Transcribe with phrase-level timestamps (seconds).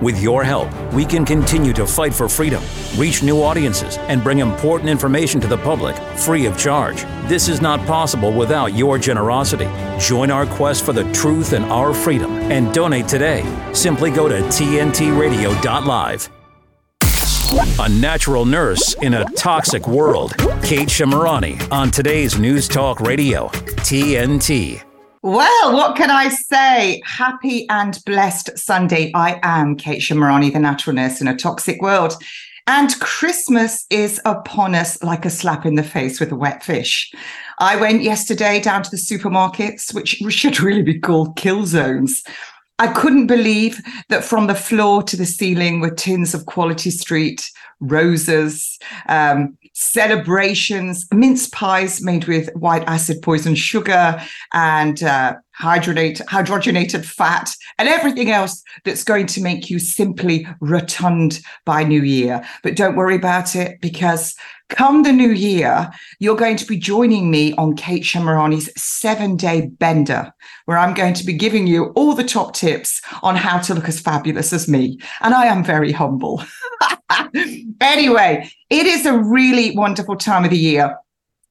[0.00, 2.62] With your help, we can continue to fight for freedom,
[2.96, 7.02] reach new audiences, and bring important information to the public free of charge.
[7.28, 9.68] This is not possible without your generosity.
[9.98, 13.44] Join our quest for the truth and our freedom and donate today.
[13.74, 16.30] Simply go to tntradio.live.
[17.80, 20.36] A natural nurse in a toxic world.
[20.62, 24.89] Kate Shemirani on today's News Talk Radio, TNT.
[25.22, 27.02] Well, what can I say?
[27.04, 29.12] Happy and blessed Sunday.
[29.14, 32.14] I am Kate Shemirani, the natural nurse in a toxic world.
[32.66, 37.12] And Christmas is upon us like a slap in the face with a wet fish.
[37.58, 42.22] I went yesterday down to the supermarkets, which should really be called kill zones.
[42.78, 47.46] I couldn't believe that from the floor to the ceiling were tins of Quality Street,
[47.80, 57.04] roses, um, celebrations, mince pies made with white acid poison sugar and uh, hydrogenate, hydrogenated
[57.04, 62.42] fat and everything else that's going to make you simply rotund by New Year.
[62.62, 64.34] But don't worry about it because
[64.70, 69.66] come the new year, you're going to be joining me on Kate Shemirani's seven day
[69.66, 70.32] bender,
[70.64, 73.88] where I'm going to be giving you all the top tips on how to look
[73.88, 74.98] as fabulous as me.
[75.20, 76.42] And I am very humble.
[77.80, 80.96] anyway, it is a really wonderful time of the year.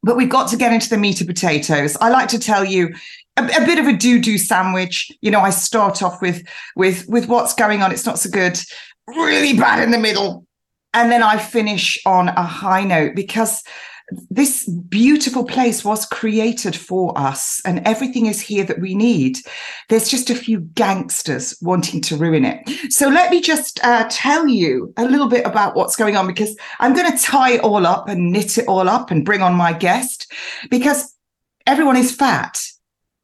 [0.02, 1.98] But we've got to get into the meat of potatoes.
[2.00, 2.94] I like to tell you
[3.40, 5.12] a, a bit of a do-do sandwich.
[5.22, 7.92] You know, I start off with with with what's going on.
[7.92, 8.60] It's not so good,
[9.08, 10.46] really bad in the middle,
[10.94, 13.64] and then I finish on a high note because
[14.30, 19.38] this beautiful place was created for us and everything is here that we need.
[19.88, 22.92] There's just a few gangsters wanting to ruin it.
[22.92, 26.56] So let me just uh, tell you a little bit about what's going on because
[26.80, 29.54] I'm going to tie it all up and knit it all up and bring on
[29.54, 30.32] my guest
[30.70, 31.16] because
[31.68, 32.60] everyone is fat.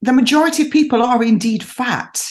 [0.06, 2.24] The majority of people are indeed fat.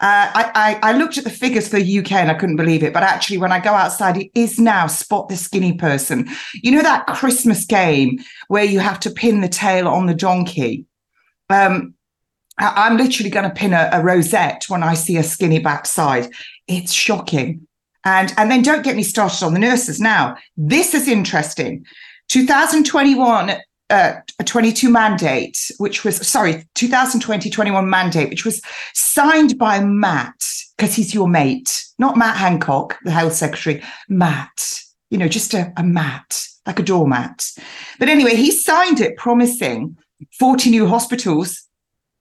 [0.00, 0.50] Uh, I,
[0.82, 2.92] I, I, looked at the figures for the UK and I couldn't believe it.
[2.92, 6.28] But actually, when I go outside, it is now spot the skinny person.
[6.54, 10.86] You know that Christmas game where you have to pin the tail on the donkey?
[11.48, 11.94] Um,
[12.58, 16.28] I, am literally going to pin a, a rosette when I see a skinny backside.
[16.66, 17.68] It's shocking.
[18.04, 20.36] And, and then don't get me started on the nurses now.
[20.56, 21.86] This is interesting.
[22.30, 23.52] 2021
[23.92, 28.62] uh, a 22 mandate, which was, sorry, 2020 21 mandate, which was
[28.94, 30.42] signed by Matt,
[30.76, 35.72] because he's your mate, not Matt Hancock, the health secretary, Matt, you know, just a,
[35.76, 37.44] a mat, like a doormat.
[37.98, 39.98] But anyway, he signed it promising
[40.38, 41.68] 40 new hospitals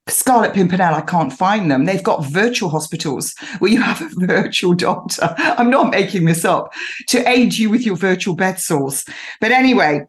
[0.07, 1.85] Scarlet Pimpernel, I can't find them.
[1.85, 5.33] They've got virtual hospitals where you have a virtual doctor.
[5.37, 6.73] I'm not making this up
[7.09, 9.05] to aid you with your virtual bed sores.
[9.39, 10.01] But anyway,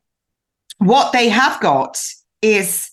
[0.87, 2.01] what they have got
[2.41, 2.89] is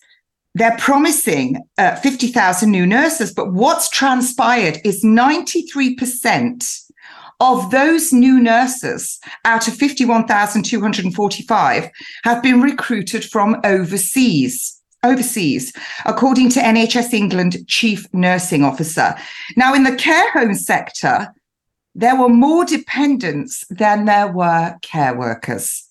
[0.56, 6.82] they're promising uh, 50,000 new nurses, but what's transpired is 93%
[7.40, 11.90] of those new nurses out of 51,245
[12.24, 14.76] have been recruited from overseas.
[15.02, 15.72] Overseas,
[16.06, 19.16] according to NHS England Chief Nursing Officer.
[19.56, 21.34] Now, in the care home sector,
[21.96, 25.89] there were more dependents than there were care workers.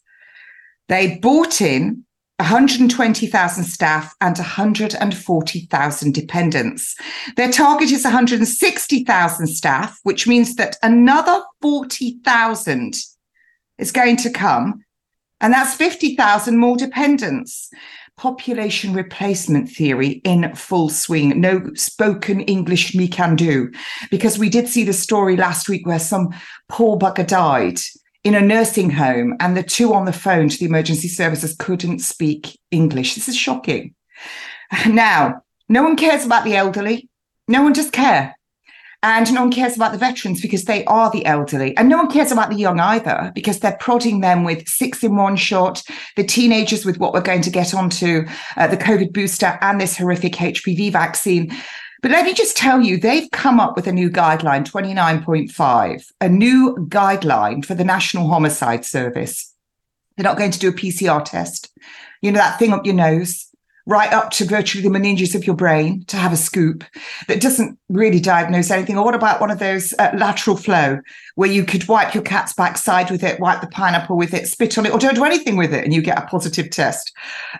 [0.89, 2.05] They bought in
[2.39, 6.97] 120,000 staff and 140,000 dependents.
[7.37, 12.95] Their target is 160,000 staff, which means that another 40,000
[13.79, 14.85] is going to come.
[15.41, 17.71] And that's 50,000 more dependents.
[18.17, 21.41] Population replacement theory in full swing.
[21.41, 23.71] No spoken English me can do.
[24.11, 26.31] Because we did see the story last week where some
[26.69, 27.79] poor bugger died
[28.29, 32.01] in a nursing home and the two on the phone to the emergency services couldn't
[32.01, 33.15] speak English.
[33.15, 33.95] This is shocking.
[34.87, 35.41] Now,
[35.71, 37.09] no one cares about the elderly.
[37.47, 38.37] No one does care.
[39.03, 41.75] And no one cares about the veterans because they are the elderly.
[41.79, 45.17] And no one cares about the young either because they're prodding them with six in
[45.17, 45.83] one shot,
[46.17, 48.27] the teenagers with what we're going to get onto,
[48.59, 51.51] uh, the COVID booster and this horrific HPV vaccine.
[52.01, 56.29] But let me just tell you, they've come up with a new guideline, 29.5, a
[56.29, 59.53] new guideline for the National Homicide Service.
[60.17, 61.73] They're not going to do a PCR test.
[62.23, 63.49] You know, that thing up your nose,
[63.89, 66.85] right up to virtually the meninges of your brain to have a scoop
[67.27, 68.99] that doesn't really diagnose anything.
[68.99, 71.01] Or what about one of those uh, lateral flow
[71.37, 74.77] where you could wipe your cat's backside with it, wipe the pineapple with it, spit
[74.77, 77.13] on it, or don't do anything with it and you get a positive test?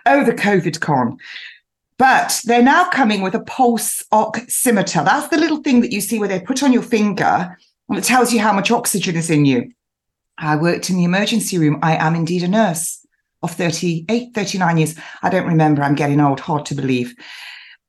[0.05, 1.17] Oh, the COVID con.
[1.99, 5.03] But they're now coming with a pulse oximeter.
[5.03, 7.57] That's the little thing that you see where they put on your finger
[7.89, 9.71] and it tells you how much oxygen is in you.
[10.37, 11.77] I worked in the emergency room.
[11.83, 13.05] I am indeed a nurse
[13.43, 14.95] of 38, 39 years.
[15.21, 15.83] I don't remember.
[15.83, 17.13] I'm getting old, hard to believe.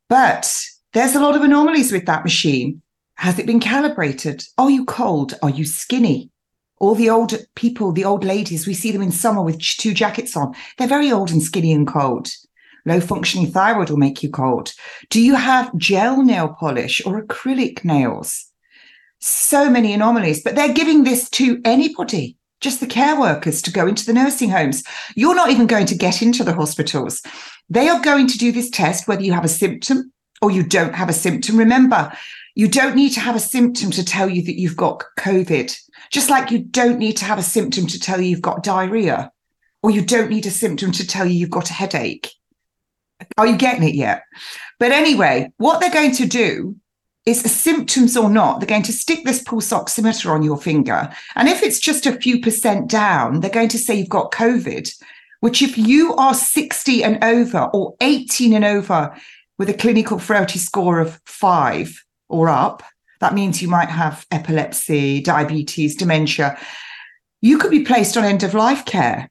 [0.08, 0.60] But
[0.92, 2.82] there's a lot of anomalies with that machine.
[3.14, 4.42] Has it been calibrated?
[4.58, 5.38] Are you cold?
[5.40, 6.30] Are you skinny?
[6.78, 10.36] All the old people, the old ladies, we see them in summer with two jackets
[10.36, 10.54] on.
[10.78, 12.30] They're very old and skinny and cold.
[12.86, 14.72] Low functioning thyroid will make you cold.
[15.10, 18.46] Do you have gel nail polish or acrylic nails?
[19.18, 23.86] So many anomalies, but they're giving this to anybody, just the care workers to go
[23.86, 24.82] into the nursing homes.
[25.14, 27.22] You're not even going to get into the hospitals.
[27.68, 30.94] They are going to do this test whether you have a symptom or you don't
[30.94, 31.58] have a symptom.
[31.58, 32.12] Remember,
[32.54, 35.74] you don't need to have a symptom to tell you that you've got COVID,
[36.10, 39.30] just like you don't need to have a symptom to tell you you've got diarrhea,
[39.82, 42.30] or you don't need a symptom to tell you you've got a headache.
[43.38, 44.24] Are you getting it yet?
[44.78, 46.76] But anyway, what they're going to do
[47.26, 51.10] is symptoms or not, they're going to stick this pulse oximeter on your finger.
[51.36, 54.90] And if it's just a few percent down, they're going to say you've got COVID,
[55.40, 59.14] which if you are 60 and over or 18 and over
[59.58, 62.82] with a clinical frailty score of five, or up,
[63.20, 66.58] that means you might have epilepsy, diabetes, dementia.
[67.42, 69.28] You could be placed on end of life care.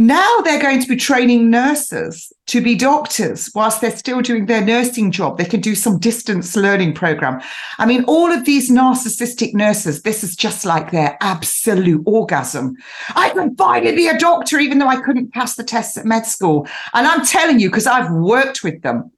[0.00, 4.64] Now they're going to be training nurses to be doctors whilst they're still doing their
[4.64, 5.36] nursing job.
[5.36, 7.42] They can do some distance learning program.
[7.76, 12.76] I mean, all of these narcissistic nurses, this is just like their absolute orgasm.
[13.14, 16.24] I can finally be a doctor, even though I couldn't pass the tests at med
[16.24, 16.66] school.
[16.94, 19.12] And I'm telling you, because I've worked with them,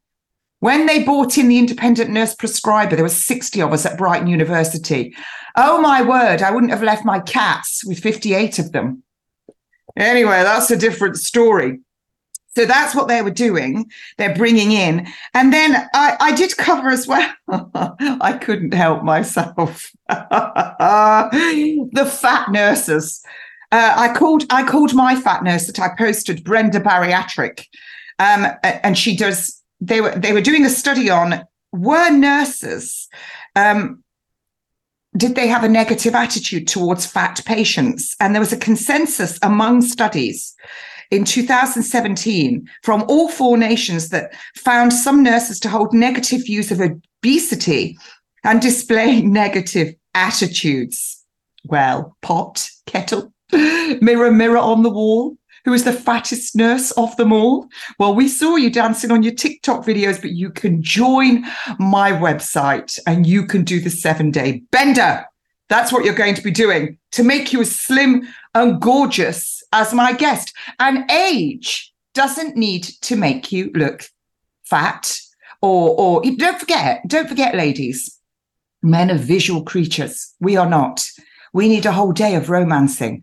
[0.58, 4.26] when they brought in the independent nurse prescriber, there were 60 of us at Brighton
[4.26, 5.14] University.
[5.54, 9.01] Oh my word, I wouldn't have left my cats with 58 of them.
[9.96, 11.80] Anyway, that's a different story.
[12.54, 13.90] So that's what they were doing.
[14.18, 15.06] They're bringing in.
[15.32, 17.32] And then I, I did cover as well.
[17.48, 19.90] I couldn't help myself.
[20.08, 23.22] the fat nurses.
[23.70, 27.64] Uh, I called I called my fat nurse that I posted Brenda Bariatric.
[28.18, 31.42] Um, and she does they were they were doing a study on
[31.72, 33.08] were nurses
[33.56, 34.01] um,
[35.16, 38.16] did they have a negative attitude towards fat patients?
[38.20, 40.54] And there was a consensus among studies
[41.10, 46.80] in 2017 from all four nations that found some nurses to hold negative views of
[46.80, 47.98] obesity
[48.44, 51.18] and display negative attitudes.
[51.64, 57.32] Well pot kettle mirror mirror on the wall who is the fattest nurse of them
[57.32, 57.68] all?
[57.98, 61.44] Well, we saw you dancing on your TikTok videos, but you can join
[61.78, 65.24] my website and you can do the seven day bender.
[65.68, 69.94] That's what you're going to be doing to make you as slim and gorgeous as
[69.94, 70.52] my guest.
[70.78, 74.04] And age doesn't need to make you look
[74.64, 75.18] fat
[75.62, 78.18] or, or don't forget, don't forget, ladies,
[78.82, 80.34] men are visual creatures.
[80.40, 81.06] We are not.
[81.52, 83.22] We need a whole day of romancing.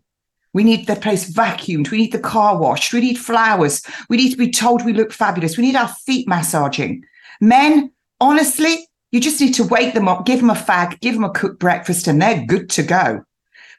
[0.54, 1.92] We need the place vacuumed.
[1.92, 2.94] We need the car washed.
[2.94, 3.84] We need flowers.
[4.10, 5.58] We need to be told we look fabulous.
[5.58, 7.04] We need our feet massaging.
[7.40, 11.24] Men, honestly, you just need to wake them up, give them a fag, give them
[11.24, 13.24] a cooked breakfast, and they're good to go.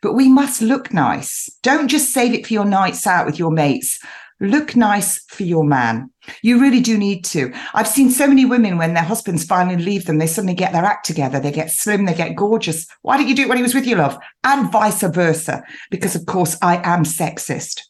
[0.02, 1.50] But we must look nice.
[1.62, 4.00] Don't just save it for your nights out with your mates.
[4.40, 6.10] Look nice for your man.
[6.42, 7.52] You really do need to.
[7.74, 10.84] I've seen so many women when their husbands finally leave them, they suddenly get their
[10.84, 11.40] act together.
[11.40, 12.86] They get slim, they get gorgeous.
[13.02, 14.18] Why didn't you do it when he was with you, love?
[14.44, 15.62] And vice versa.
[15.90, 17.80] Because, of course, I am sexist.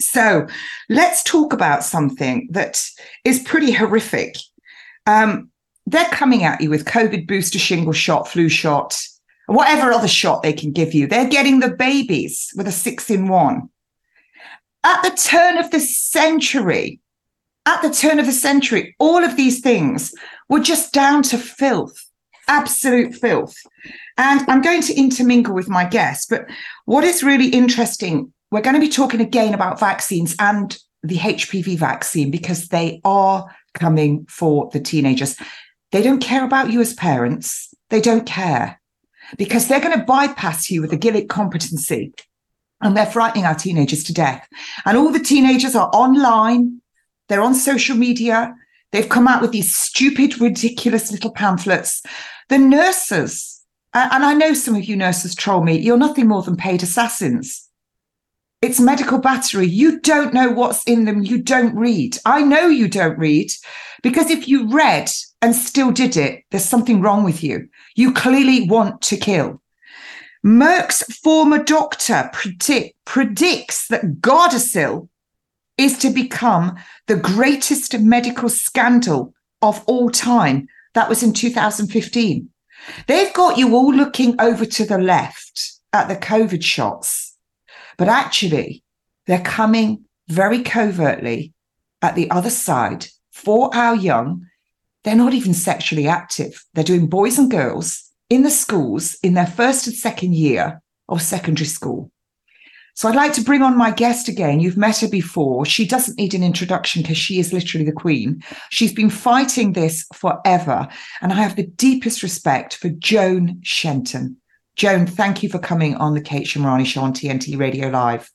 [0.00, 0.46] So
[0.88, 2.82] let's talk about something that
[3.24, 4.36] is pretty horrific.
[5.06, 5.50] Um,
[5.86, 9.00] they're coming at you with COVID booster, shingle shot, flu shot,
[9.46, 11.06] whatever other shot they can give you.
[11.06, 13.70] They're getting the babies with a six in one.
[14.84, 17.00] At the turn of the century,
[17.66, 20.14] at the turn of the century, all of these things
[20.48, 21.96] were just down to filth,
[22.48, 23.54] absolute filth.
[24.16, 26.26] And I'm going to intermingle with my guests.
[26.26, 26.46] But
[26.84, 31.76] what is really interesting, we're going to be talking again about vaccines and the HPV
[31.76, 35.36] vaccine because they are coming for the teenagers.
[35.92, 38.80] They don't care about you as parents, they don't care
[39.38, 42.12] because they're going to bypass you with a Gillick competency
[42.80, 44.46] and they're frightening our teenagers to death.
[44.84, 46.80] And all the teenagers are online
[47.28, 48.54] they're on social media.
[48.92, 52.02] They've come out with these stupid, ridiculous little pamphlets.
[52.48, 56.56] The nurses, and I know some of you nurses troll me, you're nothing more than
[56.56, 57.68] paid assassins.
[58.62, 59.66] It's medical battery.
[59.66, 61.22] You don't know what's in them.
[61.22, 62.18] You don't read.
[62.24, 63.50] I know you don't read
[64.02, 65.10] because if you read
[65.42, 67.68] and still did it, there's something wrong with you.
[67.96, 69.60] You clearly want to kill.
[70.44, 75.08] Merck's former doctor predict, predicts that Gardasil
[75.78, 80.68] is to become the greatest medical scandal of all time.
[80.94, 82.48] That was in 2015.
[83.06, 87.36] They've got you all looking over to the left at the COVID shots,
[87.96, 88.82] but actually,
[89.26, 91.52] they're coming very covertly
[92.02, 94.46] at the other side for our young.
[95.04, 96.64] They're not even sexually active.
[96.74, 98.02] They're doing boys and girls.
[98.28, 102.10] in the schools in their first and second year of secondary school.
[102.96, 104.58] So I'd like to bring on my guest again.
[104.58, 105.66] You've met her before.
[105.66, 108.42] She doesn't need an introduction because she is literally the queen.
[108.70, 110.88] She's been fighting this forever.
[111.20, 114.38] And I have the deepest respect for Joan Shenton.
[114.76, 118.30] Joan, thank you for coming on the Kate Shemirani Show on TNT Radio Live.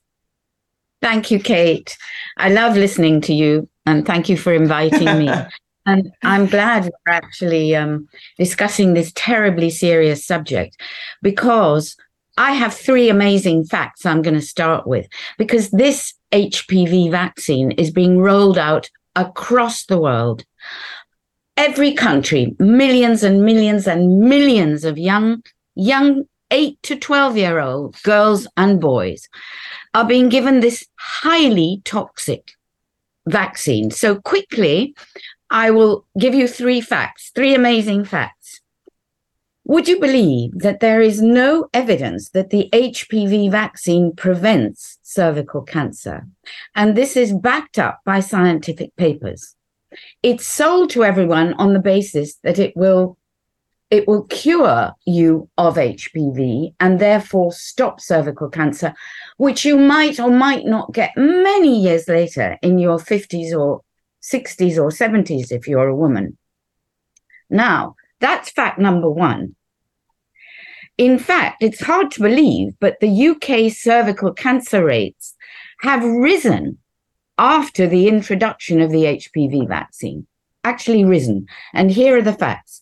[1.01, 1.97] Thank you, Kate.
[2.37, 5.27] I love listening to you and thank you for inviting me.
[5.87, 10.79] and I'm glad we're actually um, discussing this terribly serious subject
[11.23, 11.97] because
[12.37, 15.07] I have three amazing facts I'm going to start with
[15.37, 20.45] because this HPV vaccine is being rolled out across the world.
[21.57, 25.43] Every country, millions and millions and millions of young,
[25.75, 29.27] young 8 to 12 year old girls and boys
[29.93, 32.53] are being given this highly toxic
[33.27, 33.91] vaccine.
[33.91, 34.95] So quickly,
[35.49, 38.60] I will give you three facts, three amazing facts.
[39.71, 46.27] Would you believe that there is no evidence that the HPV vaccine prevents cervical cancer?
[46.75, 49.55] And this is backed up by scientific papers.
[50.21, 53.17] It's sold to everyone on the basis that it will
[53.89, 58.93] it will cure you of HPV and therefore stop cervical cancer,
[59.37, 63.83] which you might or might not get many years later in your 50s or
[64.21, 66.37] 60s or 70s if you're a woman.
[67.49, 69.55] Now, that's fact number one.
[71.01, 75.33] In fact, it's hard to believe, but the UK cervical cancer rates
[75.79, 76.77] have risen
[77.39, 80.27] after the introduction of the HPV vaccine,
[80.63, 81.47] actually risen.
[81.73, 82.81] And here are the facts.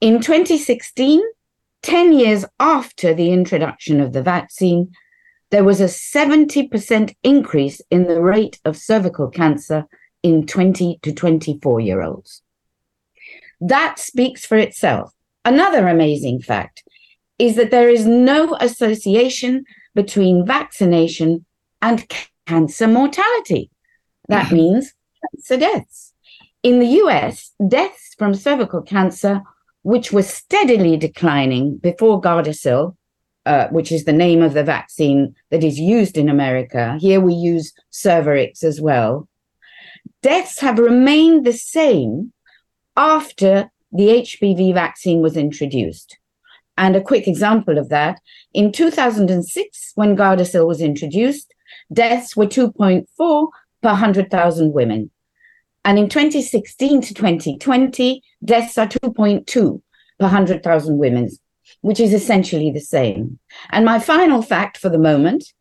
[0.00, 1.20] In 2016,
[1.82, 4.92] 10 years after the introduction of the vaccine,
[5.50, 9.86] there was a 70% increase in the rate of cervical cancer
[10.22, 12.42] in 20 to 24 year olds.
[13.60, 15.12] That speaks for itself.
[15.44, 16.84] Another amazing fact
[17.38, 19.64] is that there is no association
[19.94, 21.44] between vaccination
[21.82, 22.06] and
[22.46, 23.70] cancer mortality.
[24.28, 24.54] That mm-hmm.
[24.54, 26.12] means cancer deaths.
[26.62, 29.42] In the US, deaths from cervical cancer,
[29.82, 32.96] which was steadily declining before Gardasil,
[33.44, 37.34] uh, which is the name of the vaccine that is used in America, here we
[37.34, 39.28] use Cervarix as well,
[40.22, 42.32] deaths have remained the same
[42.96, 46.18] after the HPV vaccine was introduced.
[46.76, 48.20] And a quick example of that
[48.52, 51.54] in 2006, when Gardasil was introduced,
[51.92, 55.10] deaths were 2.4 per 100,000 women.
[55.84, 59.80] And in 2016 to 2020, deaths are 2.2 per
[60.18, 61.30] 100,000 women,
[61.80, 63.38] which is essentially the same.
[63.70, 65.52] And my final fact for the moment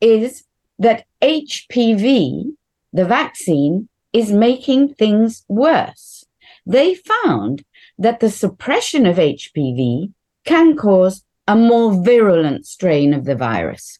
[0.00, 0.44] is
[0.78, 2.52] that HPV,
[2.92, 6.24] the vaccine, is making things worse.
[6.66, 7.64] They found
[7.98, 10.12] that the suppression of HPV
[10.44, 13.98] can cause a more virulent strain of the virus.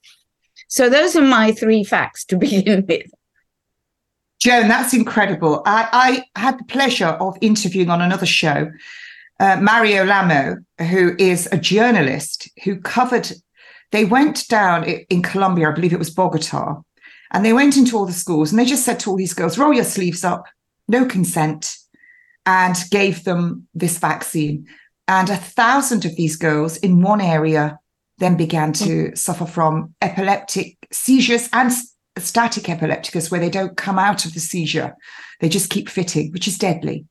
[0.68, 3.10] So those are my three facts to begin with.
[4.40, 5.62] Joan, that's incredible.
[5.66, 8.70] I, I had the pleasure of interviewing on another show
[9.42, 13.32] uh, Mario Lamo, who is a journalist who covered,
[13.90, 16.80] they went down in Colombia, I believe it was Bogota,
[17.32, 19.58] and they went into all the schools and they just said to all these girls,
[19.58, 20.44] roll your sleeves up,
[20.86, 21.74] no consent,
[22.46, 24.68] and gave them this vaccine.
[25.12, 27.78] And a thousand of these girls in one area
[28.16, 29.14] then began to mm-hmm.
[29.14, 31.70] suffer from epileptic seizures and
[32.16, 34.96] status epilepticus, where they don't come out of the seizure.
[35.40, 37.04] They just keep fitting, which is deadly.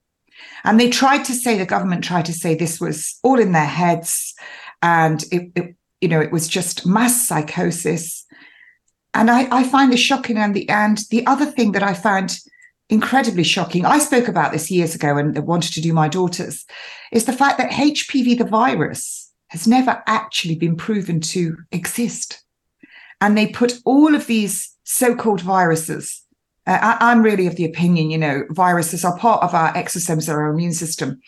[0.63, 3.65] And they tried to say, the government tried to say this was all in their
[3.65, 4.33] heads
[4.81, 8.25] and it, it you know, it was just mass psychosis.
[9.13, 10.37] And I, I find this shocking.
[10.37, 12.39] And the and the other thing that I found
[12.91, 13.85] incredibly shocking.
[13.85, 16.65] I spoke about this years ago and wanted to do my daughters
[17.11, 22.43] is the fact that HPV, the virus, has never actually been proven to exist.
[23.21, 26.21] And they put all of these so called viruses.
[26.67, 30.29] Uh, I, am really of the opinion, you know, viruses are part of our exosomes
[30.29, 31.19] our immune system.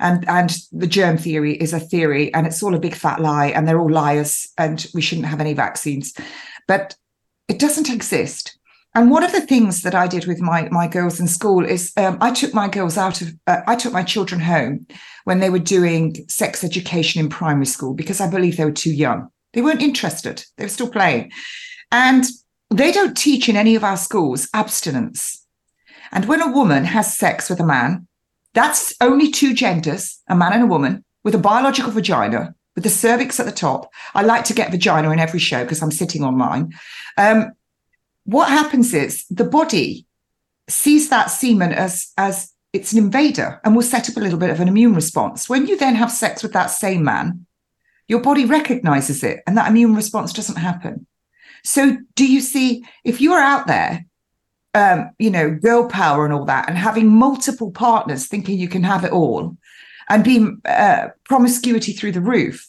[0.00, 3.46] And, and the germ theory is a theory and it's all a big fat lie
[3.46, 6.14] and they're all liars and we shouldn't have any vaccines.
[6.66, 6.96] But
[7.48, 8.58] it doesn't exist.
[8.94, 11.92] And one of the things that I did with my my girls in school is
[11.96, 14.86] um, I took my girls out of uh, I took my children home
[15.24, 18.92] when they were doing sex education in primary school because I believe they were too
[18.92, 19.28] young.
[19.54, 20.44] They weren't interested.
[20.56, 21.32] They were still playing,
[21.90, 22.24] and
[22.70, 25.46] they don't teach in any of our schools abstinence.
[26.10, 28.06] And when a woman has sex with a man,
[28.52, 32.90] that's only two genders, a man and a woman, with a biological vagina, with the
[32.90, 33.90] cervix at the top.
[34.14, 36.72] I like to get vagina in every show because I'm sitting on mine.
[37.16, 37.52] Um,
[38.24, 40.06] what happens is the body
[40.68, 44.50] sees that semen as as it's an invader and will set up a little bit
[44.50, 45.48] of an immune response.
[45.48, 47.46] When you then have sex with that same man,
[48.08, 51.06] your body recognizes it and that immune response doesn't happen.
[51.64, 54.04] So, do you see if you're out there,
[54.74, 58.82] um, you know, girl power and all that, and having multiple partners thinking you can
[58.82, 59.56] have it all
[60.08, 62.68] and being uh, promiscuity through the roof,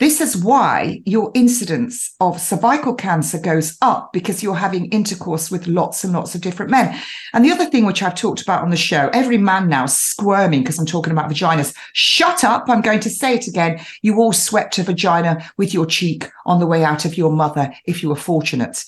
[0.00, 5.68] this is why your incidence of cervical cancer goes up because you're having intercourse with
[5.68, 7.00] lots and lots of different men.
[7.32, 10.60] And the other thing which I've talked about on the show, every man now squirming
[10.62, 11.76] because I'm talking about vaginas.
[11.92, 12.68] Shut up.
[12.68, 13.80] I'm going to say it again.
[14.02, 17.72] You all swept a vagina with your cheek on the way out of your mother
[17.86, 18.84] if you were fortunate.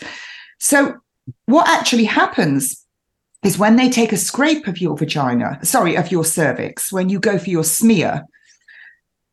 [0.59, 0.97] So
[1.45, 2.85] what actually happens
[3.45, 7.21] is when they take a scrape of your vagina, sorry, of your cervix, when you
[7.21, 8.25] go for your smear,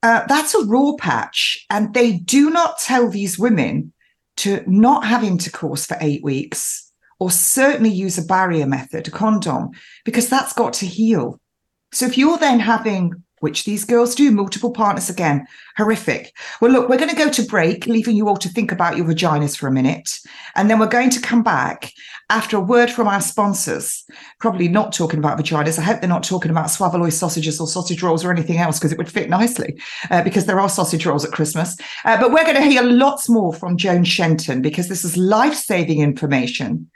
[0.03, 1.65] uh, that's a raw patch.
[1.69, 3.93] And they do not tell these women
[4.37, 9.71] to not have intercourse for eight weeks or certainly use a barrier method, a condom,
[10.03, 11.39] because that's got to heal.
[11.93, 15.45] So if you're then having which these girls do, multiple partners again,
[15.75, 16.33] horrific.
[16.61, 19.05] Well, look, we're going to go to break, leaving you all to think about your
[19.05, 20.17] vaginas for a minute.
[20.55, 21.91] And then we're going to come back
[22.29, 24.05] after a word from our sponsors,
[24.39, 25.77] probably not talking about vaginas.
[25.77, 28.93] I hope they're not talking about Swavoloi sausages or sausage rolls or anything else because
[28.93, 29.77] it would fit nicely
[30.09, 31.75] uh, because there are sausage rolls at Christmas.
[32.05, 35.53] Uh, but we're going to hear lots more from Joan Shenton because this is life
[35.53, 36.89] saving information.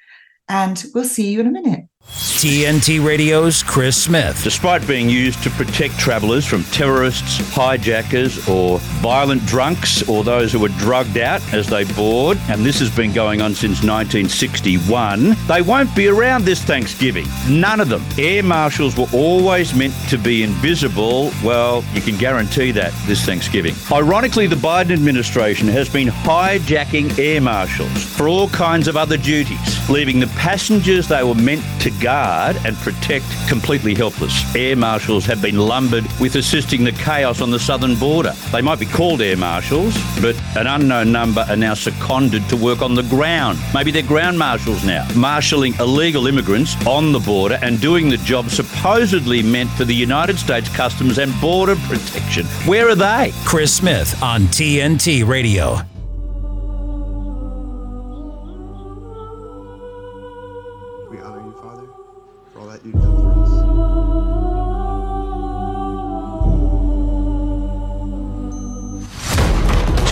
[0.47, 1.89] And we'll see you in a minute.
[2.09, 4.43] TNT Radio's Chris Smith.
[4.43, 10.59] Despite being used to protect travellers from terrorists, hijackers, or violent drunks, or those who
[10.59, 15.61] were drugged out as they board, and this has been going on since 1961, they
[15.61, 17.25] won't be around this Thanksgiving.
[17.49, 18.03] None of them.
[18.17, 21.31] Air marshals were always meant to be invisible.
[21.43, 23.73] Well, you can guarantee that this Thanksgiving.
[23.91, 29.89] Ironically, the Biden administration has been hijacking air marshals for all kinds of other duties,
[29.89, 34.55] leaving the passengers they were meant to guard and protect completely helpless.
[34.55, 38.33] Air marshals have been lumbered with assisting the chaos on the southern border.
[38.51, 42.81] They might be called air marshals, but an unknown number are now seconded to work
[42.81, 43.59] on the ground.
[43.73, 48.49] Maybe they're ground marshals now, marshalling illegal immigrants on the border and doing the job
[48.49, 52.45] supposedly meant for the United States Customs and Border Protection.
[52.65, 53.31] Where are they?
[53.45, 55.96] Chris Smith on TNT Radio.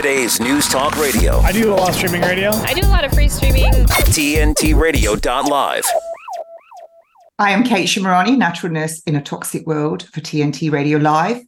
[0.00, 1.40] Today's News Talk Radio.
[1.40, 2.52] I do a lot of streaming radio.
[2.52, 3.70] I do a lot of free streaming.
[3.74, 5.84] TNTRadio.live.
[7.38, 11.42] I am Kate Shemirani, natural nurse in a toxic world for TNT Radio Live.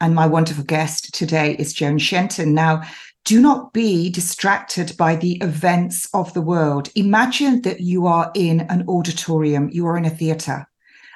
[0.00, 2.54] And my wonderful guest today is Joan Shenton.
[2.54, 2.80] Now,
[3.26, 6.88] do not be distracted by the events of the world.
[6.94, 10.66] Imagine that you are in an auditorium, you are in a theater,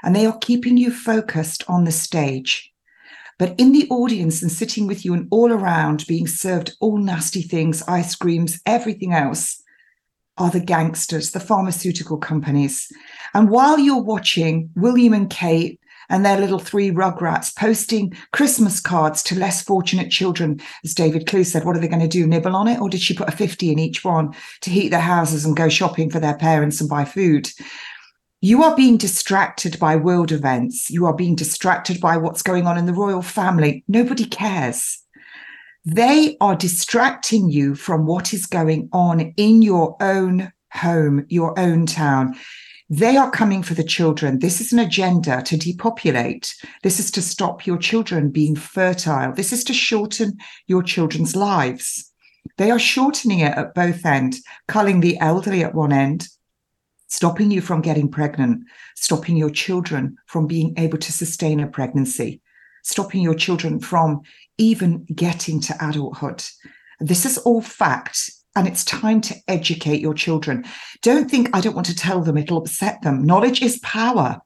[0.02, 2.70] and they are keeping you focused on the stage.
[3.42, 7.42] But in the audience and sitting with you and all around, being served all nasty
[7.42, 9.60] things, ice creams, everything else,
[10.38, 12.86] are the gangsters, the pharmaceutical companies.
[13.34, 19.24] And while you're watching William and Kate and their little three rugrats posting Christmas cards
[19.24, 22.28] to less fortunate children, as David Clue said, what are they going to do?
[22.28, 22.80] Nibble on it?
[22.80, 25.68] Or did she put a 50 in each one to heat their houses and go
[25.68, 27.50] shopping for their parents and buy food?
[28.44, 30.90] You are being distracted by world events.
[30.90, 33.84] You are being distracted by what's going on in the royal family.
[33.86, 35.00] Nobody cares.
[35.84, 41.86] They are distracting you from what is going on in your own home, your own
[41.86, 42.34] town.
[42.90, 44.40] They are coming for the children.
[44.40, 46.52] This is an agenda to depopulate.
[46.82, 49.32] This is to stop your children being fertile.
[49.32, 52.10] This is to shorten your children's lives.
[52.58, 56.26] They are shortening it at both ends, culling the elderly at one end,
[57.12, 58.64] stopping you from getting pregnant,
[58.96, 62.40] stopping your children from being able to sustain a pregnancy,
[62.82, 64.22] stopping your children from
[64.56, 66.42] even getting to adulthood.
[67.00, 68.30] This is all fact.
[68.54, 70.64] And it's time to educate your children.
[71.00, 73.24] Don't think I don't want to tell them, it'll upset them.
[73.24, 74.40] Knowledge is power.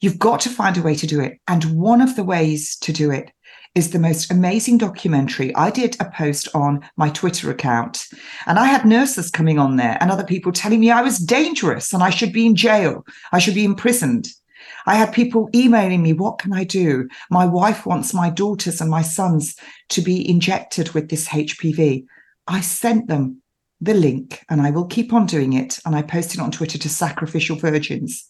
[0.00, 1.38] You've got to find a way to do it.
[1.46, 3.30] And one of the ways to do it
[3.74, 5.54] is the most amazing documentary.
[5.54, 8.06] I did a post on my Twitter account,
[8.46, 11.92] and I had nurses coming on there and other people telling me I was dangerous
[11.92, 14.28] and I should be in jail, I should be imprisoned.
[14.86, 17.08] I had people emailing me, What can I do?
[17.30, 19.56] My wife wants my daughters and my sons
[19.90, 22.04] to be injected with this HPV.
[22.46, 23.42] I sent them
[23.80, 25.78] the link and I will keep on doing it.
[25.84, 28.26] And I posted on Twitter to sacrificial virgins.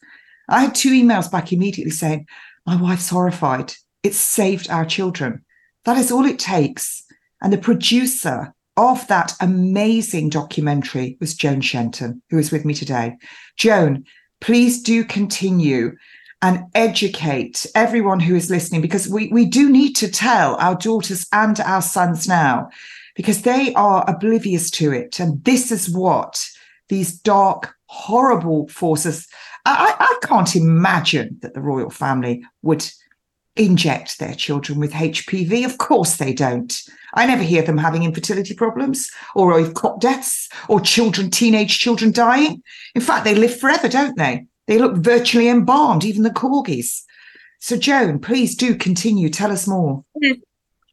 [0.48, 2.26] I had two emails back immediately saying,
[2.66, 3.72] My wife's horrified.
[4.02, 5.44] It saved our children.
[5.84, 7.04] That is all it takes.
[7.42, 13.16] And the producer of that amazing documentary was Joan Shenton, who is with me today.
[13.56, 14.04] Joan,
[14.40, 15.96] please do continue
[16.42, 21.26] and educate everyone who is listening because we, we do need to tell our daughters
[21.32, 22.70] and our sons now
[23.14, 25.20] because they are oblivious to it.
[25.20, 26.42] And this is what
[26.88, 29.28] these dark, horrible forces.
[29.66, 32.90] I, I can't imagine that the royal family would
[33.56, 35.64] inject their children with HPV.
[35.64, 36.80] Of course they don't.
[37.14, 42.62] I never hear them having infertility problems or cot deaths or children, teenage children dying.
[42.94, 44.46] In fact, they live forever, don't they?
[44.66, 47.02] They look virtually embalmed, even the corgis.
[47.58, 49.28] So, Joan, please do continue.
[49.28, 50.04] Tell us more.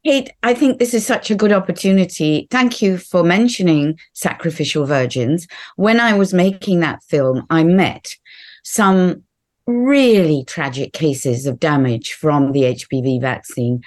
[0.03, 2.47] Kate, I think this is such a good opportunity.
[2.49, 5.47] Thank you for mentioning sacrificial virgins.
[5.75, 8.15] When I was making that film, I met
[8.63, 9.23] some
[9.67, 13.83] really tragic cases of damage from the HPV vaccine.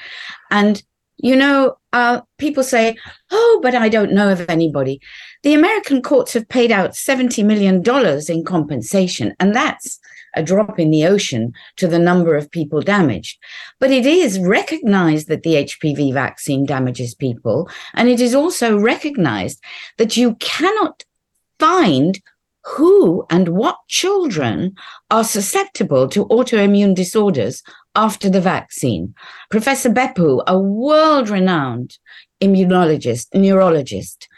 [0.50, 0.82] And,
[1.16, 2.96] you know, uh, people say,
[3.30, 5.00] oh, but I don't know of anybody.
[5.42, 7.82] The American courts have paid out $70 million
[8.28, 9.98] in compensation, and that's
[10.34, 13.38] a drop in the ocean to the number of people damaged.
[13.80, 19.62] But it is recognized that the HPV vaccine damages people, and it is also recognized
[19.96, 21.04] that you cannot
[21.58, 22.20] find
[22.64, 24.74] who and what children
[25.10, 27.62] are susceptible to autoimmune disorders
[27.94, 29.14] after the vaccine.
[29.50, 31.98] Professor Beppu, a world renowned
[32.40, 34.28] immunologist, neurologist,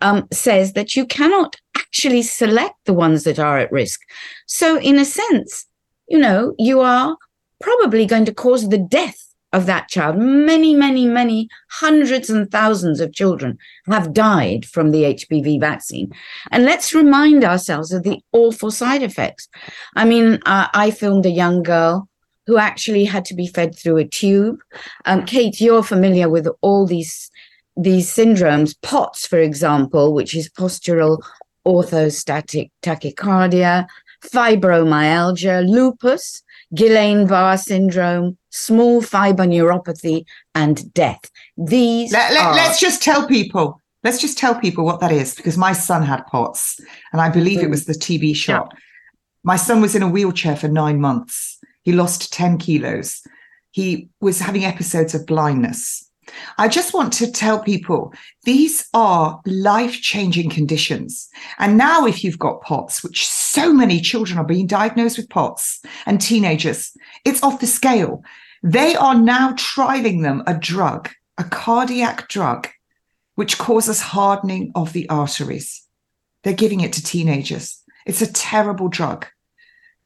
[0.00, 4.00] um, says that you cannot actually select the ones that are at risk.
[4.46, 5.66] So, in a sense,
[6.08, 7.16] you know, you are
[7.60, 10.16] probably going to cause the death of that child.
[10.16, 16.12] Many, many, many hundreds and thousands of children have died from the HPV vaccine.
[16.50, 19.48] And let's remind ourselves of the awful side effects.
[19.96, 22.08] I mean, uh, I filmed a young girl
[22.46, 24.58] who actually had to be fed through a tube.
[25.04, 27.30] Um, Kate, you're familiar with all these
[27.76, 31.22] these syndromes, POTS, for example, which is postural
[31.66, 33.86] orthostatic tachycardia,
[34.22, 36.42] fibromyalgia, lupus,
[36.74, 41.30] Guillain-Barré syndrome, small fiber neuropathy, and death.
[41.56, 43.80] These let, let, us just tell people.
[44.02, 46.80] Let's just tell people what that is because my son had POTS,
[47.12, 48.68] and I believe it was the TB shot.
[48.72, 48.78] Yeah.
[49.42, 51.58] My son was in a wheelchair for nine months.
[51.82, 53.22] He lost 10 kilos.
[53.70, 56.09] He was having episodes of blindness.
[56.58, 58.12] I just want to tell people
[58.44, 61.28] these are life changing conditions.
[61.58, 65.82] And now, if you've got POTS, which so many children are being diagnosed with POTS
[66.06, 66.92] and teenagers,
[67.24, 68.22] it's off the scale.
[68.62, 72.68] They are now trialing them a drug, a cardiac drug,
[73.34, 75.82] which causes hardening of the arteries.
[76.42, 77.82] They're giving it to teenagers.
[78.06, 79.26] It's a terrible drug.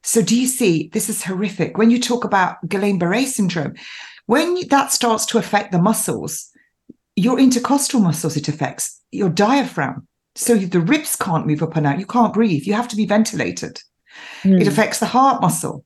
[0.03, 0.89] So, do you see?
[0.93, 1.77] This is horrific.
[1.77, 3.73] When you talk about Guillain Barre syndrome,
[4.25, 6.51] when that starts to affect the muscles,
[7.15, 10.07] your intercostal muscles, it affects your diaphragm.
[10.35, 11.99] So the ribs can't move up and out.
[11.99, 12.63] You can't breathe.
[12.63, 13.81] You have to be ventilated.
[14.43, 14.61] Mm.
[14.61, 15.85] It affects the heart muscle.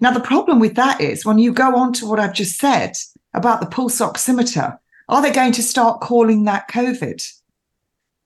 [0.00, 2.92] Now, the problem with that is when you go on to what I've just said
[3.32, 4.76] about the pulse oximeter,
[5.08, 7.24] are they going to start calling that COVID?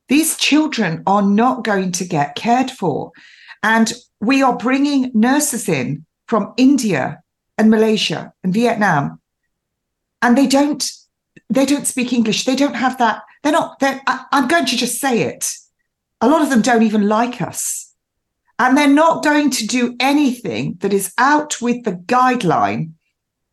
[0.09, 3.12] These children are not going to get cared for.
[3.62, 7.23] And we are bringing nurses in from India
[7.59, 9.19] and Malaysia and Vietnam
[10.22, 10.90] and they don't
[11.48, 14.76] they don't speak english they don't have that they're not they're, I, i'm going to
[14.76, 15.52] just say it
[16.20, 17.94] a lot of them don't even like us
[18.59, 22.92] and they're not going to do anything that is out with the guideline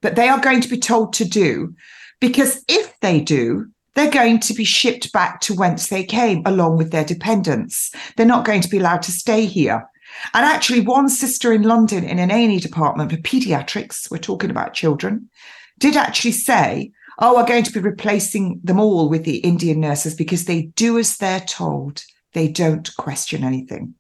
[0.02, 1.74] that they are going to be told to do
[2.20, 6.78] because if they do they're going to be shipped back to whence they came along
[6.78, 7.92] with their dependents.
[8.16, 9.90] They're not going to be allowed to stay here.
[10.36, 14.76] And actually, one sister in London in an A&E department for pediatrics, we're talking about
[14.76, 15.32] children,
[15.80, 20.14] did actually say, oh, we're going to be replacing them all with the Indian nurses
[20.14, 22.04] because they do as they're told.
[22.34, 23.96] They don't question anything.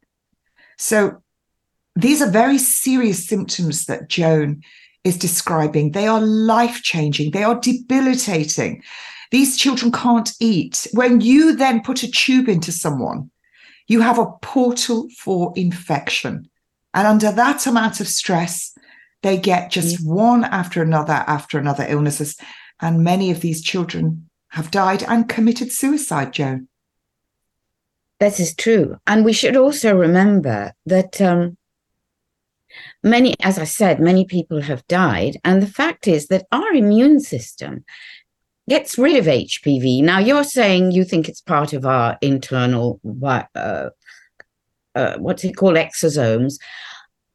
[0.77, 1.23] So
[1.95, 4.61] these are very serious symptoms that Joan
[5.03, 5.91] is describing.
[5.91, 8.83] They are life changing, they are debilitating.
[9.31, 10.87] These children can't eat.
[10.93, 13.29] When you then put a tube into someone,
[13.87, 16.49] you have a portal for infection.
[16.93, 18.76] And under that amount of stress,
[19.23, 22.37] they get just one after another after another illnesses.
[22.79, 26.67] And many of these children have died and committed suicide, Joan.
[28.19, 28.97] That is true.
[29.05, 31.57] And we should also remember that um,
[33.03, 35.37] many, as I said, many people have died.
[35.43, 37.85] And the fact is that our immune system
[38.69, 40.03] gets rid of HPV.
[40.03, 43.89] Now, you're saying you think it's part of our internal, uh,
[44.95, 46.55] uh, what's it called, exosomes.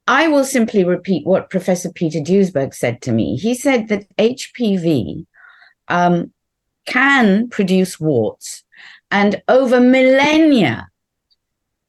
[0.06, 3.36] I will simply repeat what Professor Peter Duesberg said to me.
[3.36, 5.26] He said that HPV
[5.88, 6.32] um,
[6.86, 8.64] can produce warts,
[9.10, 10.88] and over millennia,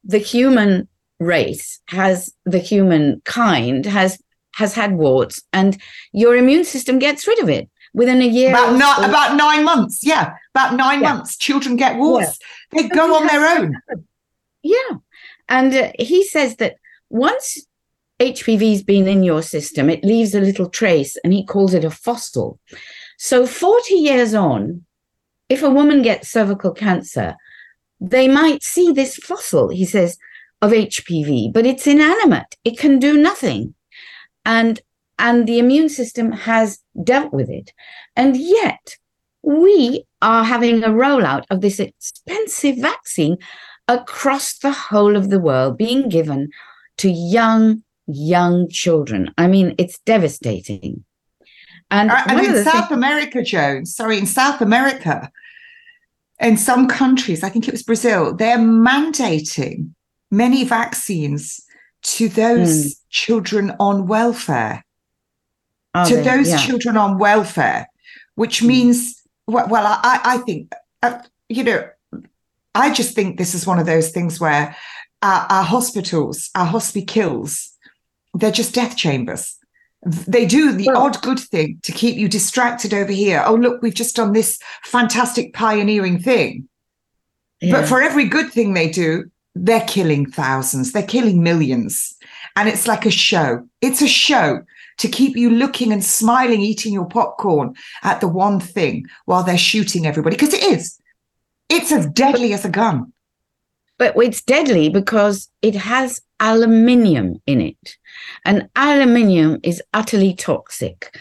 [0.03, 0.87] the human
[1.19, 4.21] race has the human kind has
[4.55, 8.49] has had warts, and your immune system gets rid of it within a year.
[8.49, 10.01] About, not, about nine months.
[10.03, 10.35] Yeah.
[10.53, 11.13] About nine yeah.
[11.13, 11.37] months.
[11.37, 12.37] Children get warts.
[12.71, 12.81] Yeah.
[12.83, 13.77] They go on their own.
[14.61, 14.97] Yeah.
[15.49, 16.77] And uh, he says that
[17.09, 17.65] once
[18.19, 21.89] HPV's been in your system, it leaves a little trace and he calls it a
[21.89, 22.59] fossil.
[23.17, 24.85] So 40 years on,
[25.49, 27.35] if a woman gets cervical cancer,
[27.99, 30.17] they might see this fossil, he says,
[30.61, 32.55] of HPV, but it's inanimate.
[32.63, 33.75] It can do nothing.
[34.45, 34.81] And
[35.19, 37.71] and the immune system has dealt with it.
[38.15, 38.97] And yet,
[39.43, 43.37] we are having a rollout of this expensive vaccine
[43.87, 46.49] across the whole of the world being given
[46.97, 49.31] to young, young children.
[49.37, 51.05] I mean, it's devastating.
[51.91, 55.29] And, uh, and in South things- America, Jones, sorry, in South America,
[56.39, 59.91] in some countries, I think it was Brazil, they're mandating
[60.31, 61.61] many vaccines
[62.03, 62.99] to those mm.
[63.09, 64.83] children on welfare.
[65.93, 66.23] Are to they?
[66.23, 66.57] those yeah.
[66.57, 67.87] children on welfare,
[68.35, 68.67] which mm.
[68.67, 71.87] means, well, well I, I think, uh, you know,
[72.75, 74.75] I just think this is one of those things where
[75.21, 77.72] our, our hospitals, our hospitals,
[78.33, 79.57] they're just death chambers.
[80.05, 83.41] They do the well, odd good thing to keep you distracted over here.
[83.45, 86.67] Oh, look, we've just done this fantastic pioneering thing.
[87.61, 87.79] Yeah.
[87.79, 92.15] But for every good thing they do, they're killing thousands, they're killing millions.
[92.55, 93.67] And it's like a show.
[93.81, 94.63] It's a show
[94.97, 99.57] to keep you looking and smiling, eating your popcorn at the one thing while they're
[99.57, 100.35] shooting everybody.
[100.35, 100.99] Because it is.
[101.69, 103.13] It's as deadly as a gun.
[103.97, 107.97] But it's deadly because it has aluminium in it.
[108.45, 111.17] And aluminium is utterly toxic.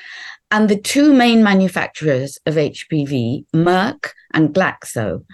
[0.51, 5.25] And the two main manufacturers of HPV, Merck and Glaxo,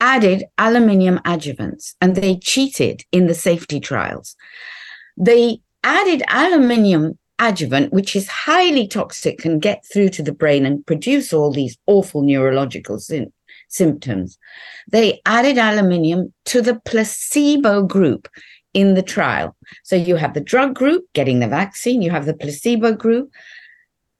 [0.00, 4.36] added aluminium adjuvants and they cheated in the safety trials.
[5.16, 10.86] They added aluminium adjuvant, which is highly toxic, can get through to the brain and
[10.86, 13.26] produce all these awful neurological sy-
[13.68, 14.38] symptoms.
[14.90, 18.28] They added aluminium to the placebo group
[18.74, 19.56] in the trial.
[19.84, 23.30] So you have the drug group getting the vaccine, you have the placebo group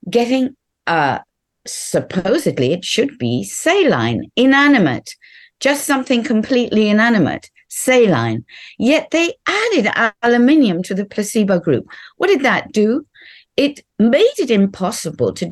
[0.08, 1.20] getting, uh,
[1.66, 5.14] supposedly it should be saline, inanimate,
[5.60, 8.44] just something completely inanimate saline.
[8.78, 11.86] Yet they added aluminium to the placebo group.
[12.16, 13.06] What did that do?
[13.60, 15.44] it made it impossible to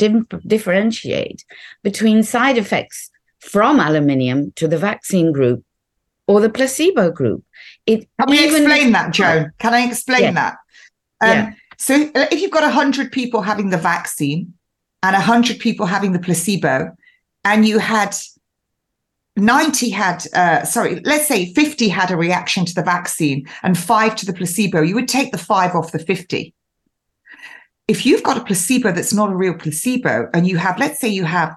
[0.46, 1.44] differentiate
[1.82, 5.62] between side effects from aluminium to the vaccine group
[6.26, 7.44] or the placebo group.
[7.88, 9.52] It Can we explain that, Joan?
[9.58, 10.32] Can I explain yeah.
[10.32, 10.52] that?
[11.20, 11.52] Um, yeah.
[11.78, 14.54] So if you've got 100 people having the vaccine
[15.02, 16.94] and 100 people having the placebo,
[17.44, 18.14] and you had
[19.36, 24.14] 90 had, uh, sorry, let's say 50 had a reaction to the vaccine and five
[24.16, 26.54] to the placebo, you would take the five off the 50
[27.88, 31.08] if you've got a placebo that's not a real placebo, and you have, let's say
[31.08, 31.56] you have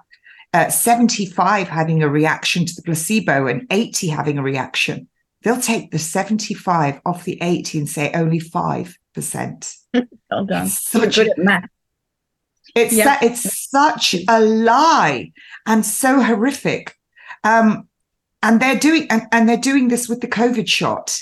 [0.53, 5.07] uh, 75 having a reaction to the placebo and 80 having a reaction,
[5.43, 9.75] they'll take the 75 off the 80 and say only 5%.
[10.29, 10.67] well done.
[10.67, 11.69] Such, You're good at math.
[12.75, 13.19] It's, yeah.
[13.19, 15.31] su- it's such a lie
[15.65, 16.95] and so horrific.
[17.43, 17.87] Um,
[18.43, 21.19] and they're doing and, and they're doing this with the COVID shot.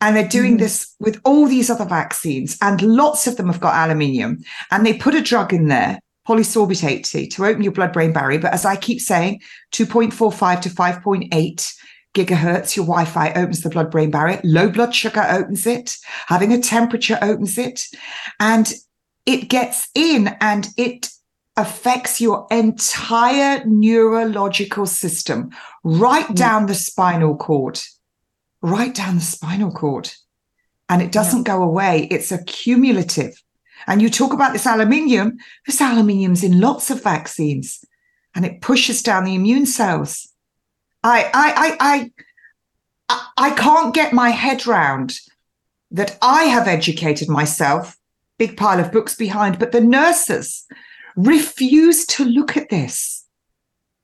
[0.00, 0.60] And they're doing mm.
[0.60, 4.38] this with all these other vaccines, and lots of them have got aluminium.
[4.72, 8.38] And they put a drug in there polysorbate 80 to open your blood brain barrier.
[8.38, 9.40] But as I keep saying,
[9.72, 11.74] 2.45 to 5.8
[12.14, 14.40] gigahertz, your Wi Fi opens the blood brain barrier.
[14.44, 15.96] Low blood sugar opens it.
[16.26, 17.82] Having a temperature opens it.
[18.40, 18.72] And
[19.26, 21.08] it gets in and it
[21.56, 25.50] affects your entire neurological system,
[25.84, 26.34] right mm.
[26.34, 27.80] down the spinal cord,
[28.62, 30.10] right down the spinal cord.
[30.88, 31.54] And it doesn't yeah.
[31.54, 32.08] go away.
[32.10, 33.40] It's a cumulative.
[33.86, 37.84] And you talk about this aluminium, this aluminium's in lots of vaccines
[38.34, 40.31] and it pushes down the immune cells.
[41.04, 42.10] I, I, I,
[43.08, 45.18] I, I can't get my head round
[45.90, 47.98] that I have educated myself,
[48.38, 50.64] big pile of books behind, but the nurses
[51.16, 53.26] refuse to look at this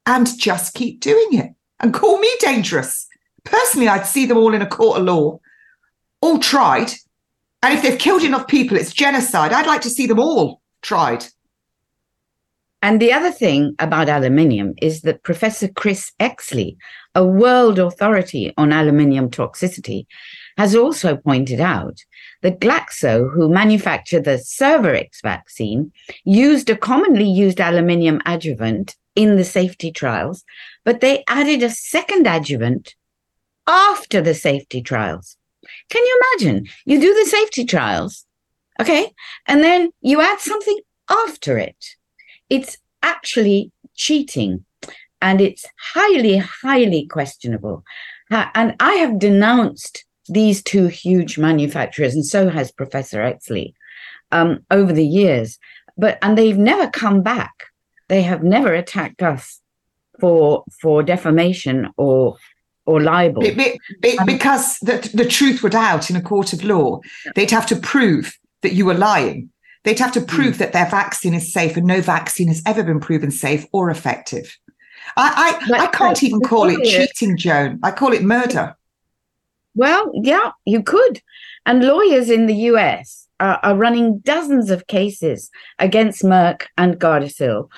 [0.07, 3.07] and just keep doing it and call me dangerous.
[3.45, 5.41] Personally, I'd see them all in a court of law,
[6.21, 6.93] all tried.
[7.63, 9.53] And if they've killed enough people, it's genocide.
[9.53, 11.25] I'd like to see them all tried.
[12.81, 16.77] And the other thing about aluminium is that Professor Chris Exley,
[17.15, 20.07] a world authority on aluminium toxicity,
[20.57, 22.05] has also pointed out
[22.43, 25.93] that Glaxo, who manufacture the Cervarix vaccine,
[26.25, 30.45] used a commonly used aluminium adjuvant in the safety trials,
[30.85, 32.95] but they added a second adjuvant
[33.67, 35.37] after the safety trials.
[35.91, 36.69] Can you imagine?
[36.85, 38.25] You do the safety trials,
[38.81, 39.13] okay,
[39.47, 40.79] and then you add something
[41.11, 41.97] after it.
[42.51, 44.65] It's actually cheating
[45.21, 47.85] and it's highly, highly questionable.
[48.31, 53.73] And I have denounced these two huge manufacturers, and so has Professor Exley,
[54.31, 55.59] um, over the years.
[55.97, 57.53] But and they've never come back.
[58.09, 59.61] They have never attacked us
[60.21, 62.37] for for defamation or
[62.85, 63.43] or libel.
[63.43, 67.01] Be, be, be, because the, the truth would out in a court of law.
[67.35, 69.51] They'd have to prove that you were lying.
[69.89, 70.59] They'd have to prove mm.
[70.59, 74.55] that their vaccine is safe, and no vaccine has ever been proven safe or effective.
[75.17, 77.81] I I, I can't even call it cheating, Joan.
[77.83, 78.77] I call it murder.
[79.75, 81.23] Well, yeah, you could.
[81.65, 85.49] And lawyers in the US are, are, running dozens of cases
[85.79, 87.71] against Merck and Gardasil.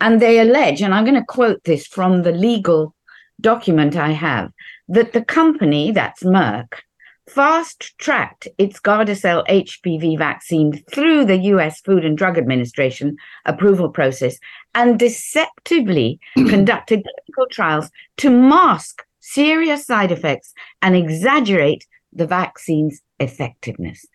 [0.00, 2.94] And they allege, and I'm going to quote this from the legal
[3.40, 4.52] document I have,
[4.86, 6.82] that the company, that's Merck,
[7.28, 14.38] fast tracked its Gardasil HPV vaccine through the US Food and Drug Administration approval process
[14.74, 24.06] and deceptively conducted clinical trials to mask serious side effects and exaggerate the vaccine's effectiveness.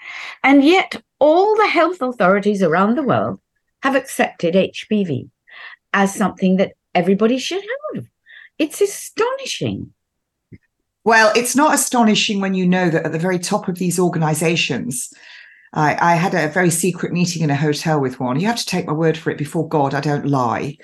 [0.44, 3.40] And yet, all the health authorities around the world
[3.84, 5.30] have accepted HPV
[5.94, 8.06] as something that everybody should have.
[8.58, 9.94] It's astonishing.
[11.06, 15.14] Well, it's not astonishing when you know that at the very top of these organizations,
[15.74, 18.40] I, I, had a very secret meeting in a hotel with one.
[18.40, 20.78] You have to take my word for it before God, I don't lie.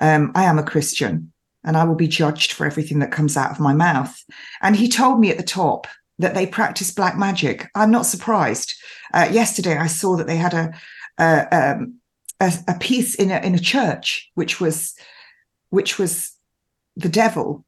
[0.00, 1.32] Um, I am a Christian
[1.64, 4.22] and I will be judged for everything that comes out of my mouth.
[4.60, 5.86] And he told me at the top
[6.18, 7.68] that they practice black magic.
[7.74, 8.74] I'm not surprised.
[9.12, 10.72] Uh, yesterday, I saw that they had a
[11.18, 12.00] a, um,
[12.40, 14.94] a, a piece in a in a church, which was
[15.70, 16.32] which was
[16.96, 17.64] the devil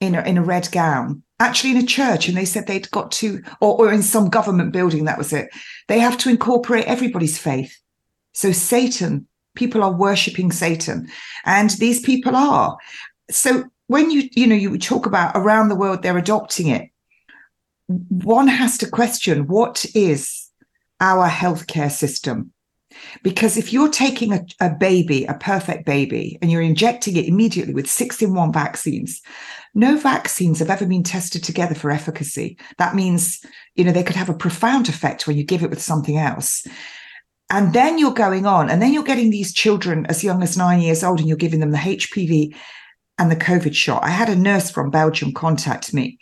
[0.00, 3.10] in a in a red gown, actually in a church, and they said they'd got
[3.12, 5.04] to, or, or in some government building.
[5.04, 5.48] That was it.
[5.88, 7.76] They have to incorporate everybody's faith.
[8.32, 9.26] So Satan,
[9.56, 11.08] people are worshiping Satan,
[11.44, 12.76] and these people are
[13.30, 16.90] so when you you know you talk about around the world they're adopting it
[17.86, 20.48] one has to question what is
[21.00, 22.52] our healthcare system
[23.22, 27.74] because if you're taking a, a, baby a perfect baby and you're injecting it immediately
[27.74, 29.20] with six in one vaccines
[29.74, 34.16] no vaccines have ever been tested together for efficacy that means you know they could
[34.16, 36.66] have a profound effect when you give it with something else
[37.50, 40.80] and then you're going on and then you're getting these children as young as nine
[40.80, 42.54] years old and you're giving them the hpv
[43.20, 44.02] and the COVID shot.
[44.02, 46.18] I had a nurse from Belgium contact me,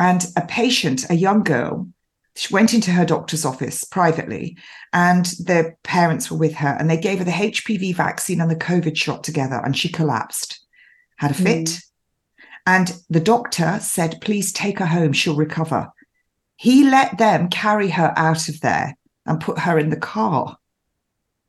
[0.00, 1.88] and a patient, a young girl,
[2.36, 4.56] she went into her doctor's office privately,
[4.92, 8.56] and the parents were with her, and they gave her the HPV vaccine and the
[8.56, 10.60] COVID shot together, and she collapsed,
[11.16, 11.66] had a fit.
[11.66, 11.82] Mm.
[12.66, 15.92] And the doctor said, Please take her home, she'll recover.
[16.56, 20.56] He let them carry her out of there and put her in the car.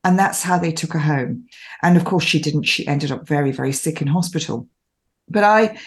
[0.03, 1.45] And that's how they took her home.
[1.81, 2.63] And of course, she didn't.
[2.63, 4.67] She ended up very, very sick in hospital.
[5.27, 5.79] But I,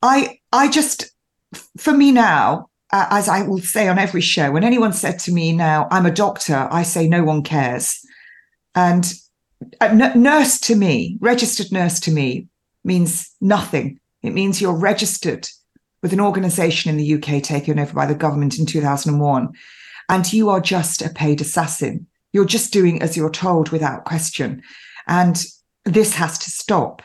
[0.00, 1.10] I, I just,
[1.76, 5.32] for me now, uh, as I will say on every show, when anyone said to
[5.32, 8.04] me now, I'm a doctor, I say no one cares.
[8.74, 9.12] And
[9.80, 12.48] a n- nurse to me, registered nurse to me,
[12.84, 14.00] means nothing.
[14.22, 15.48] It means you're registered
[16.02, 19.52] with an organization in the UK taken over by the government in 2001,
[20.08, 22.06] and you are just a paid assassin.
[22.32, 24.62] You're just doing as you're told without question.
[25.06, 25.42] And
[25.84, 27.02] this has to stop.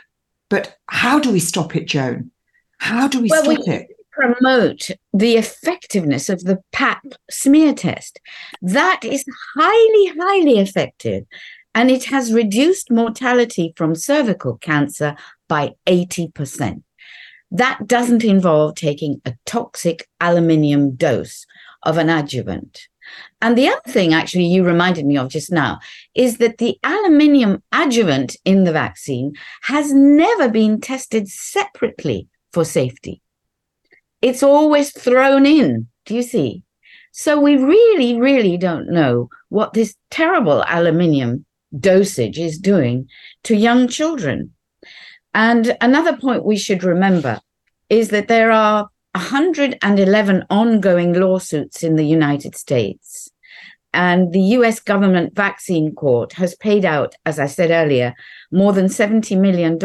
[0.50, 2.32] But how do we stop it, Joan?
[2.78, 3.88] How do we well, stop we it?
[4.16, 8.20] Promote the effectiveness of the PAP smear test.
[8.62, 11.26] That is highly, highly effective.
[11.74, 15.16] And it has reduced mortality from cervical cancer
[15.50, 16.84] by 80%.
[17.52, 21.46] That doesn't involve taking a toxic aluminium dose
[21.84, 22.88] of an adjuvant.
[23.42, 25.80] And the other thing, actually, you reminded me of just now,
[26.16, 33.22] is that the aluminium adjuvant in the vaccine has never been tested separately for safety.
[34.26, 35.88] It's always thrown in.
[36.08, 36.64] Do you see?
[37.12, 41.46] So we really, really don't know what this terrible aluminium
[41.80, 43.08] dosage is doing
[43.44, 44.52] to young children.
[45.36, 47.40] And another point we should remember
[47.90, 53.30] is that there are 111 ongoing lawsuits in the United States.
[53.94, 58.16] And the US government vaccine court has paid out, as I said earlier,
[58.52, 59.78] more than $70 million.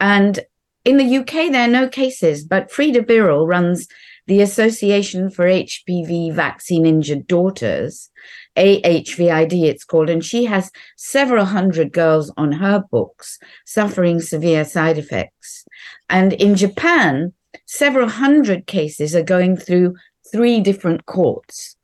[0.00, 0.40] And
[0.86, 3.88] in the UK, there are no cases, but Freda Birrell runs
[4.28, 8.08] the Association for HPV Vaccine Injured Daughters,
[8.56, 14.96] AHVID it's called, and she has several hundred girls on her books suffering severe side
[14.96, 15.64] effects.
[16.08, 17.32] And in Japan,
[17.64, 19.96] several hundred cases are going through
[20.30, 21.76] three different courts.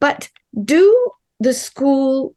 [0.00, 0.28] But
[0.64, 2.34] do the school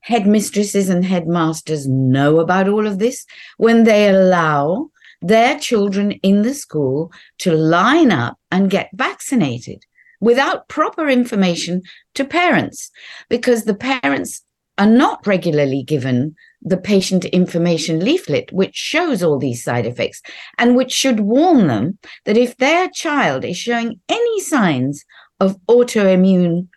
[0.00, 3.24] headmistresses and headmasters know about all of this
[3.56, 4.89] when they allow
[5.22, 9.84] their children in the school to line up and get vaccinated?
[10.20, 11.82] without proper information
[12.14, 12.90] to parents
[13.28, 14.42] because the parents
[14.78, 20.22] are not regularly given the patient information leaflet, which shows all these side effects
[20.58, 25.04] and which should warn them that if their child is showing any signs
[25.38, 26.68] of autoimmune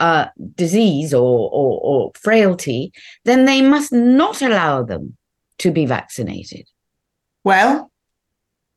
[0.00, 0.26] uh,
[0.56, 2.92] disease or, or, or frailty,
[3.24, 5.16] then they must not allow them
[5.58, 6.68] to be vaccinated.
[7.44, 7.91] Well,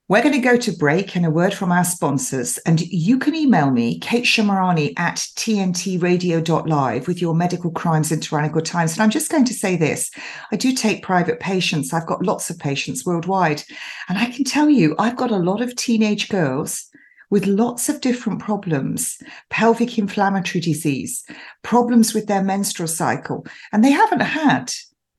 [0.08, 2.60] we're going to go to break and a word from our sponsors.
[2.60, 8.62] And you can email me, Kate Shemirani at tntradio.live with your medical crimes and tyrannical
[8.62, 8.94] times.
[8.94, 10.12] And I'm just going to say this
[10.52, 11.92] I do take private patients.
[11.92, 13.64] I've got lots of patients worldwide.
[14.08, 16.86] And I can tell you, I've got a lot of teenage girls
[17.32, 19.18] with lots of different problems
[19.50, 21.24] pelvic inflammatory disease,
[21.64, 23.44] problems with their menstrual cycle.
[23.74, 24.72] And they haven't had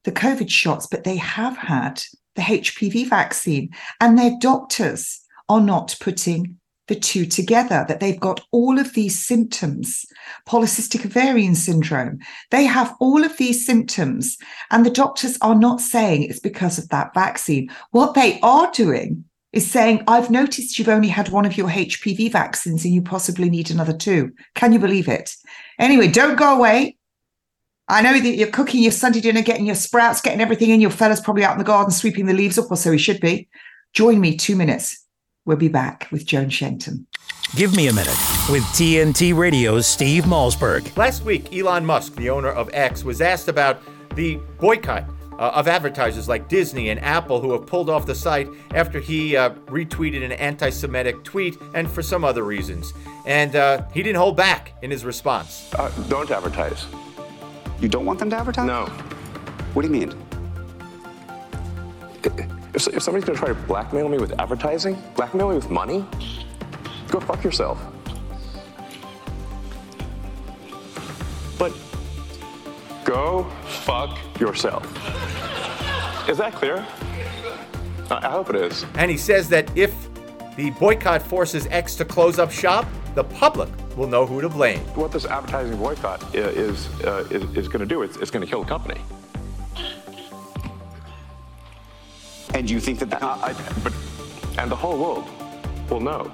[0.06, 2.02] the COVID shots, but they have had
[2.36, 6.56] the HPV vaccine, and their doctors are not putting
[6.88, 10.06] the two together, that they've got all of these symptoms,
[10.48, 12.20] polycystic ovarian syndrome.
[12.52, 14.38] They have all of these symptoms,
[14.70, 17.68] and the doctors are not saying it's because of that vaccine.
[17.90, 22.30] What they are doing is saying, I've noticed you've only had one of your HPV
[22.30, 24.30] vaccines and you possibly need another two.
[24.54, 25.34] Can you believe it?
[25.80, 26.95] Anyway, don't go away.
[27.88, 30.80] I know that you're cooking your Sunday dinner, getting your sprouts, getting everything in.
[30.80, 33.20] Your fella's probably out in the garden sweeping the leaves up, or so he should
[33.20, 33.48] be.
[33.92, 35.04] Join me two minutes.
[35.44, 37.06] We'll be back with Joan Shenton.
[37.54, 38.18] Give me a minute
[38.50, 40.96] with TNT Radio's Steve Malzberg.
[40.96, 43.80] Last week, Elon Musk, the owner of X, was asked about
[44.16, 45.04] the boycott
[45.38, 49.36] uh, of advertisers like Disney and Apple who have pulled off the site after he
[49.36, 52.92] uh, retweeted an anti Semitic tweet and for some other reasons.
[53.26, 55.72] And uh, he didn't hold back in his response.
[55.74, 56.84] Uh, don't advertise.
[57.80, 58.66] You don't want them to advertise?
[58.66, 58.86] No.
[59.74, 60.14] What do you mean?
[62.74, 66.04] If, if somebody's gonna try to blackmail me with advertising, blackmail me with money,
[67.08, 67.78] go fuck yourself.
[71.58, 71.72] But
[73.04, 74.84] go fuck yourself.
[76.28, 76.86] Is that clear?
[78.10, 78.84] I hope it is.
[78.94, 79.94] And he says that if
[80.56, 84.78] the boycott forces X to close up shop, the public will know who to blame.
[84.94, 88.50] What this advertising boycott is uh, is, is going to do, it's, it's going to
[88.50, 89.00] kill the company.
[92.54, 93.22] And you think that that?
[93.22, 93.92] I, but
[94.58, 95.24] and the whole world
[95.90, 96.32] will know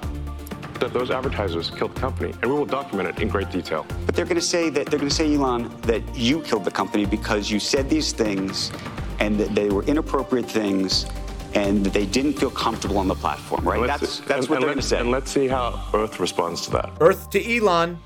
[0.78, 3.86] that those advertisers killed the company, and we will document it in great detail.
[4.04, 6.70] But they're going to say that they're going to say, Elon, that you killed the
[6.70, 8.72] company because you said these things,
[9.20, 11.06] and that they were inappropriate things,
[11.54, 13.86] and they didn't feel comfortable on the platform, right?
[13.86, 15.00] That's, that's and, what and they're going to say.
[15.00, 16.92] And let's see how Earth responds to that.
[17.00, 17.98] Earth to Elon,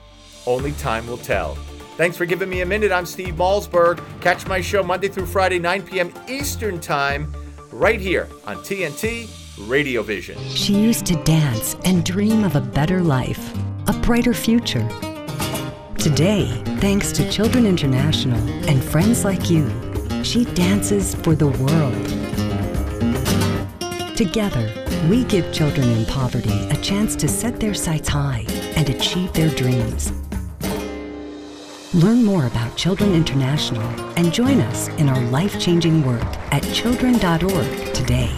[0.47, 1.55] only time will tell.
[1.97, 2.92] Thanks for giving me a minute.
[2.92, 4.03] I'm Steve Malzberg.
[4.20, 6.12] Catch my show Monday through Friday, 9 p.m.
[6.28, 7.34] Eastern Time,
[7.72, 9.30] right here on TNT
[9.68, 10.38] Radio Vision.
[10.51, 13.55] She used to dance and dream of a better life,
[13.86, 14.86] a brighter future.
[15.99, 16.47] Today,
[16.80, 18.38] thanks to Children International
[18.68, 19.68] and friends like you,
[20.22, 22.15] she dances for the world.
[24.16, 24.72] Together,
[25.10, 29.50] we give children in poverty a chance to set their sights high and achieve their
[29.50, 30.10] dreams.
[31.92, 33.82] Learn more about Children International
[34.16, 38.34] and join us in our life changing work at children.org today.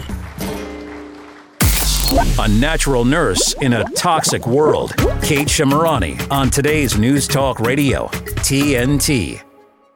[2.39, 4.93] A natural nurse in a toxic world.
[5.21, 8.07] Kate Shemirani on today's News Talk Radio,
[8.43, 9.41] TNT.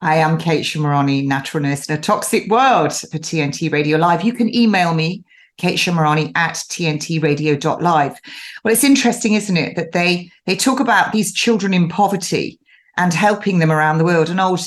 [0.01, 4.23] I am Kate Shemirani, natural nurse in a toxic world for TNT Radio Live.
[4.23, 5.25] You can email me,
[5.57, 8.19] Kate Shemirani at tntradio.live.
[8.63, 12.59] Well, it's interesting, isn't it, that they they talk about these children in poverty
[12.97, 14.29] and helping them around the world.
[14.29, 14.61] And old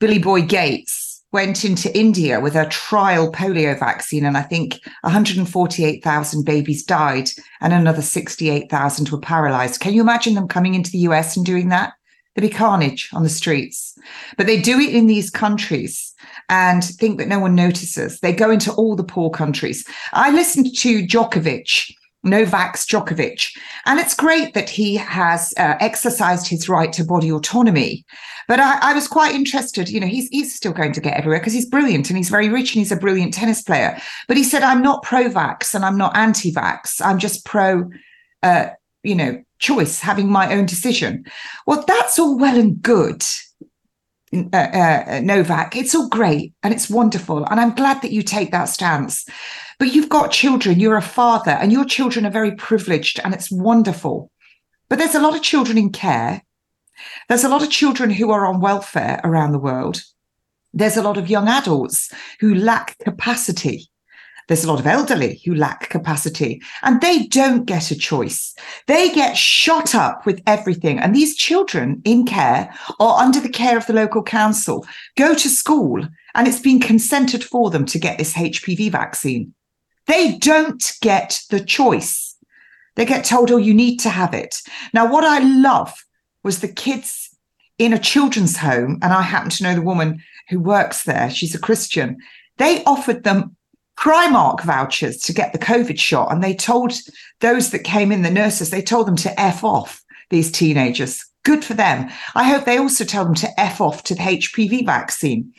[0.00, 6.44] Billy Boy Gates went into India with a trial polio vaccine, and I think 148,000
[6.44, 7.30] babies died
[7.60, 9.80] and another 68,000 were paralyzed.
[9.80, 11.94] Can you imagine them coming into the US and doing that?
[12.34, 13.96] There'd be carnage on the streets.
[14.36, 16.14] But they do it in these countries
[16.48, 18.20] and think that no one notices.
[18.20, 19.86] They go into all the poor countries.
[20.12, 21.92] I listened to Djokovic
[22.24, 23.56] Novak Djokovic.
[23.86, 28.04] And it's great that he has uh, exercised his right to body autonomy.
[28.48, 29.88] But I, I, was quite interested.
[29.88, 32.48] You know, he's he's still going to get everywhere because he's brilliant and he's very
[32.48, 33.98] rich and he's a brilliant tennis player.
[34.28, 37.00] But he said, "I'm not pro-vax and I'm not anti-vax.
[37.04, 37.88] I'm just pro,
[38.42, 38.70] uh,
[39.02, 41.24] you know, choice, having my own decision."
[41.66, 43.24] Well, that's all well and good.
[44.34, 48.50] Uh, uh, Novak, it's all great and it's wonderful, and I'm glad that you take
[48.50, 49.26] that stance.
[49.78, 53.50] But you've got children, you're a father, and your children are very privileged, and it's
[53.50, 54.30] wonderful.
[54.88, 56.42] But there's a lot of children in care.
[57.28, 60.02] There's a lot of children who are on welfare around the world.
[60.72, 62.10] There's a lot of young adults
[62.40, 63.90] who lack capacity.
[64.48, 68.54] There's a lot of elderly who lack capacity and they don't get a choice.
[68.86, 70.98] They get shot up with everything.
[70.98, 74.86] And these children in care or under the care of the local council
[75.16, 79.54] go to school and it's been consented for them to get this HPV vaccine.
[80.06, 82.36] They don't get the choice.
[82.96, 84.56] They get told, oh, you need to have it.
[84.92, 86.04] Now, what I love
[86.42, 87.30] was the kids
[87.78, 91.30] in a children's home, and I happen to know the woman who works there.
[91.30, 92.18] She's a Christian.
[92.58, 93.56] They offered them
[93.98, 96.32] Primark vouchers to get the COVID shot.
[96.32, 96.92] And they told
[97.40, 101.24] those that came in, the nurses, they told them to F off these teenagers.
[101.44, 102.10] Good for them.
[102.34, 105.52] I hope they also tell them to F off to the HPV vaccine.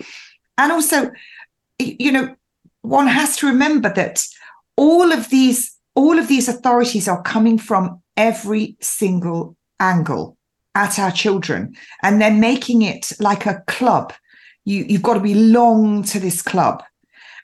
[0.57, 1.11] And also,
[1.79, 2.35] you know,
[2.81, 4.25] one has to remember that
[4.77, 10.37] all of these all of these authorities are coming from every single angle
[10.75, 14.11] at our children and they're making it like a club
[14.65, 16.83] you you've got to belong to this club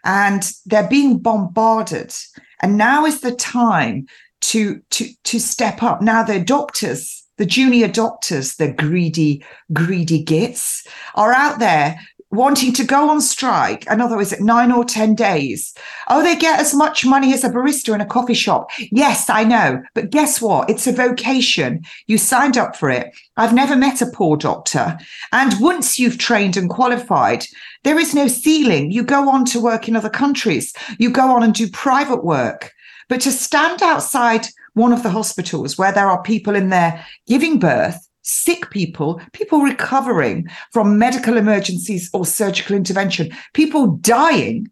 [0.03, 2.13] and they're being bombarded.
[2.61, 4.07] And now is the time
[4.41, 6.01] to to to step up.
[6.01, 9.43] Now they're doctors the junior doctors the greedy
[9.73, 10.85] greedy gits
[11.15, 11.99] are out there
[12.31, 15.73] wanting to go on strike, another is it nine or 10 days?
[16.07, 18.69] Oh, they get as much money as a barista in a coffee shop.
[18.91, 19.81] Yes, I know.
[19.95, 20.69] But guess what?
[20.69, 21.83] It's a vocation.
[22.07, 23.11] You signed up for it.
[23.37, 24.97] I've never met a poor doctor.
[25.31, 27.45] And once you've trained and qualified,
[27.83, 28.91] there is no ceiling.
[28.91, 30.73] You go on to work in other countries.
[30.99, 32.73] You go on and do private work.
[33.07, 37.59] But to stand outside one of the hospitals where there are people in there giving
[37.59, 44.71] birth sick people, people recovering from medical emergencies or surgical intervention, people dying,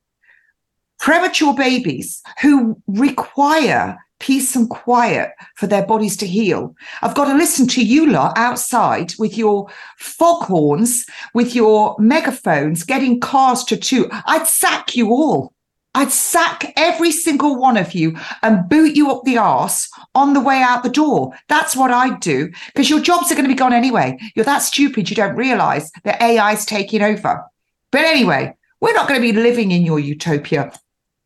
[0.99, 6.75] premature babies who require peace and quiet for their bodies to heal.
[7.01, 13.19] I've got to listen to you lot outside with your foghorns, with your megaphones, getting
[13.19, 14.09] cars to toot.
[14.25, 15.53] I'd sack you all.
[15.97, 20.39] I'd sack every single one of you and boot you up the arse on the
[20.39, 21.33] way out the door.
[21.49, 24.15] That's what I'd do because your jobs are going to be gone anyway.
[24.35, 27.43] You're that stupid you don't realize that AI is taking over.
[27.91, 30.71] But anyway, we're not going to be living in your utopia.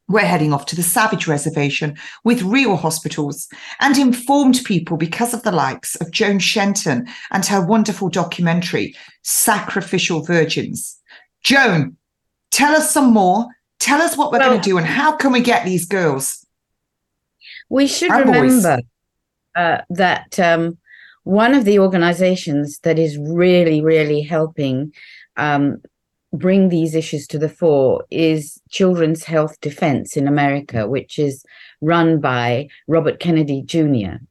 [0.08, 3.50] We're heading off to the Savage Reservation with real hospitals
[3.82, 10.24] and informed people because of the likes of Joan Shenton and her wonderful documentary, Sacrificial
[10.24, 10.98] Virgins.
[11.44, 11.98] Joan,
[12.52, 13.50] tell us some more
[13.82, 16.46] Tell us what we're well, going to do and how can we get these girls?
[17.68, 18.80] We should remember
[19.56, 20.78] uh, that um,
[21.24, 24.94] one of the organizations that is really, really helping
[25.36, 25.82] um,
[26.32, 31.44] bring these issues to the fore is Children's Health Defense in America, which is
[31.82, 34.22] run by Robert Kennedy Jr.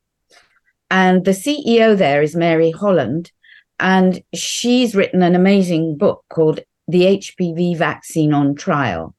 [0.92, 3.32] And the CEO there is Mary Holland,
[3.80, 9.12] and she's written an amazing book called The HPV Vaccine on Trial.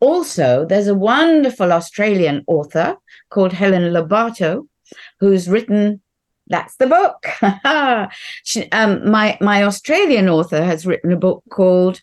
[0.00, 2.96] Also, there's a wonderful Australian author
[3.30, 4.66] called Helen Lobato
[5.20, 6.00] who's written
[6.48, 7.26] that's the book.
[8.44, 12.00] she, um, my my Australian author has written a book called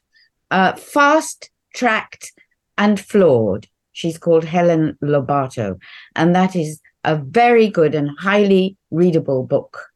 [0.52, 2.32] uh, Fast Tracked
[2.78, 3.68] and Flawed.
[3.92, 5.78] She's called Helen Lobato,
[6.16, 9.88] and that is a very good and highly readable book.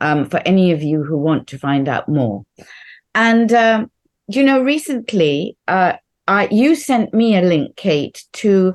[0.00, 2.44] um, for any of you who want to find out more.
[3.14, 3.90] And, um,
[4.28, 5.94] you know, recently, uh,
[6.28, 8.74] I, you sent me a link, Kate, to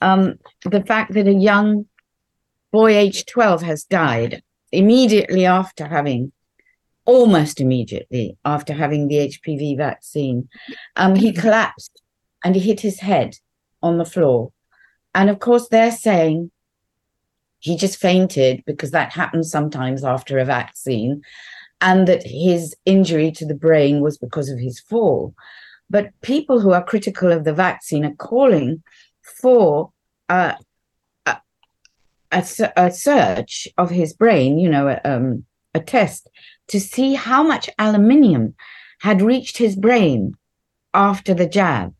[0.00, 1.86] um, the fact that a young
[2.72, 4.42] boy aged 12 has died
[4.72, 6.32] immediately after having
[7.04, 10.48] almost immediately after having the HPV vaccine.
[10.96, 12.00] Um, he collapsed
[12.42, 13.36] and he hit his head
[13.82, 14.52] on the floor.
[15.14, 16.50] And of course, they're saying
[17.58, 21.22] he just fainted because that happens sometimes after a vaccine,
[21.80, 25.34] and that his injury to the brain was because of his fall.
[25.94, 28.82] But people who are critical of the vaccine are calling
[29.40, 29.92] for
[30.28, 30.56] a,
[31.24, 31.36] a,
[32.32, 36.28] a search of his brain, you know, um, a test
[36.66, 38.54] to see how much aluminium
[39.02, 40.34] had reached his brain
[40.94, 41.94] after the jab.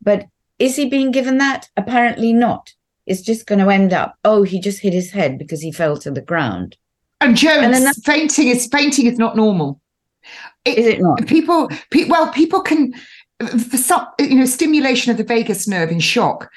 [0.00, 0.26] But
[0.60, 1.70] is he being given that?
[1.76, 2.72] Apparently not.
[3.04, 5.96] It's just going to end up, oh, he just hit his head because he fell
[5.96, 6.76] to the ground.
[7.20, 9.80] And Jones, and fainting is fainting is not normal.
[10.64, 11.26] It, is it not?
[11.26, 12.92] People, pe- well, people can
[13.48, 16.50] for some, you know, stimulation of the vagus nerve in shock.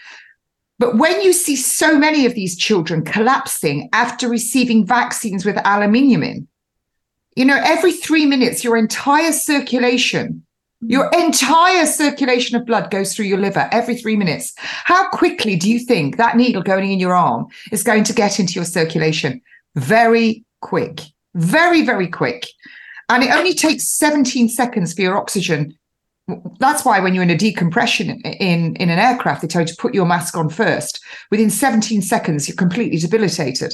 [0.79, 6.23] But when you see so many of these children collapsing after receiving vaccines with aluminium
[6.23, 6.47] in,
[7.35, 10.45] you know, every three minutes, your entire circulation,
[10.81, 14.53] your entire circulation of blood goes through your liver every three minutes.
[14.57, 18.39] How quickly do you think that needle going in your arm is going to get
[18.39, 19.41] into your circulation?
[19.75, 21.01] Very quick,
[21.35, 22.47] very, very quick.
[23.09, 25.77] And it only takes 17 seconds for your oxygen.
[26.59, 29.75] That's why when you're in a decompression in, in an aircraft, they tell you to
[29.77, 31.03] put your mask on first.
[31.31, 33.73] Within 17 seconds, you're completely debilitated.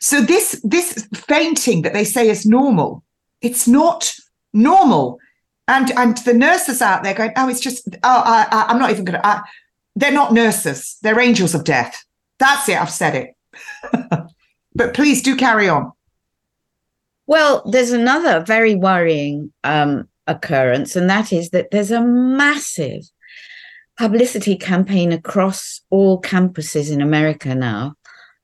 [0.00, 3.02] So this this fainting that they say is normal,
[3.40, 4.12] it's not
[4.52, 5.18] normal.
[5.66, 9.04] And and the nurses out there going, oh, it's just, oh, I, am not even
[9.04, 9.44] going to.
[9.96, 10.98] They're not nurses.
[11.02, 12.04] They're angels of death.
[12.38, 12.80] That's it.
[12.80, 13.30] I've said it.
[14.74, 15.92] but please do carry on.
[17.26, 23.02] Well, there's another very worrying um, occurrence, and that is that there's a massive
[23.96, 27.94] publicity campaign across all campuses in America now,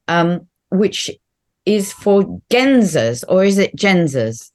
[0.09, 1.11] um, which
[1.67, 4.51] is for Genzers or is it Genzers?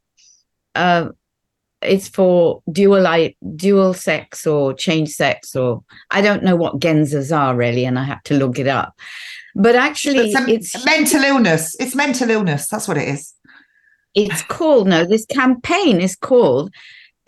[0.73, 1.09] Uh,
[1.81, 3.05] it's for dual
[3.55, 8.03] dual sex or change sex or I don't know what Genzers are really, and I
[8.03, 8.97] have to look it up.
[9.55, 11.75] But actually, it's, it's mental illness.
[11.79, 12.67] It's mental illness.
[12.67, 13.33] That's what it is.
[14.13, 15.05] It's called no.
[15.05, 16.73] This campaign is called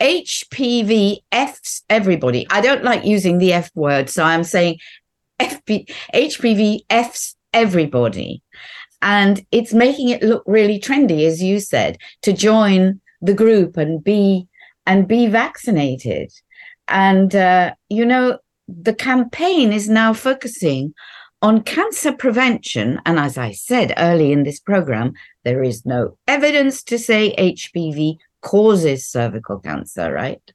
[0.00, 2.46] HPV F's everybody.
[2.50, 4.78] I don't like using the F word, so I'm saying
[5.40, 8.42] FP, HPV F's everybody.
[9.02, 14.02] And it's making it look really trendy as you said to join the group and
[14.02, 14.46] be
[14.86, 16.32] and be vaccinated.
[16.88, 20.94] And uh, you know the campaign is now focusing
[21.40, 23.00] on cancer prevention.
[23.06, 25.12] And as i said early in this program
[25.44, 30.52] there is no evidence to say hpv causes cervical cancer right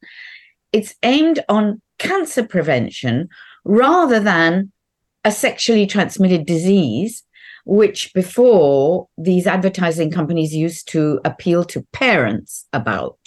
[0.71, 3.29] it's aimed on cancer prevention
[3.63, 4.71] rather than
[5.23, 7.23] a sexually transmitted disease
[7.65, 13.17] which before these advertising companies used to appeal to parents about.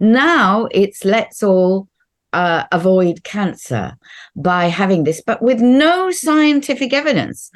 [0.00, 1.88] Now it's let's all
[2.32, 3.96] uh, avoid cancer
[4.34, 7.50] by having this, but with no scientific evidence.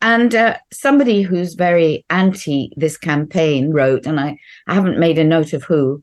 [0.00, 5.24] And uh, somebody who's very anti this campaign wrote, and I, I haven't made a
[5.24, 6.02] note of who,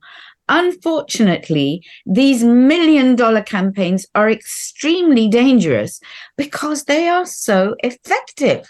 [0.49, 6.01] Unfortunately, these million dollar campaigns are extremely dangerous
[6.37, 8.67] because they are so effective.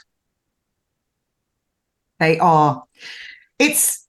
[2.20, 2.84] They are.
[3.60, 4.09] It's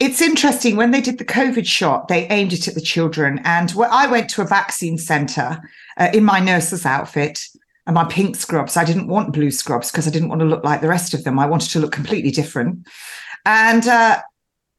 [0.00, 3.38] it's interesting when they did the COVID shot, they aimed it at the children.
[3.44, 5.60] And I went to a vaccine center
[5.98, 7.44] uh, in my nurse's outfit
[7.86, 8.78] and my pink scrubs.
[8.78, 11.24] I didn't want blue scrubs because I didn't want to look like the rest of
[11.24, 11.38] them.
[11.38, 12.86] I wanted to look completely different.
[13.44, 14.22] And uh,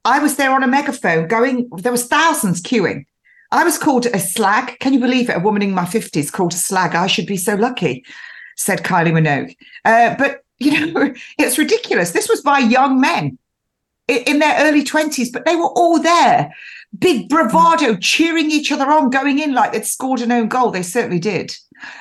[0.06, 3.06] I was there on a megaphone going, there was thousands queuing.
[3.52, 4.80] I was called a slag.
[4.80, 5.38] Can you believe it?
[5.38, 6.96] A woman in my 50s called a slag.
[6.96, 8.04] I should be so lucky,
[8.56, 9.56] said Kylie Minogue.
[9.86, 12.12] Uh, but you know, it's ridiculous.
[12.12, 13.38] This was by young men
[14.08, 16.54] in their early 20s, but they were all there.
[16.98, 20.72] Big bravado, cheering each other on, going in like they'd scored an own goal.
[20.72, 21.56] They certainly did.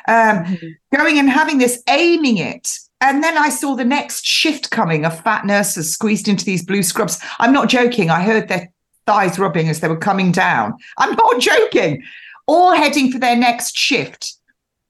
[0.08, 0.96] Um, mm-hmm.
[0.96, 2.78] Going and having this, aiming it.
[3.00, 6.82] And then I saw the next shift coming of fat nurses squeezed into these blue
[6.82, 7.18] scrubs.
[7.38, 8.10] I'm not joking.
[8.10, 8.70] I heard their
[9.06, 10.74] thighs rubbing as they were coming down.
[10.98, 12.02] I'm not joking.
[12.46, 14.34] All heading for their next shift,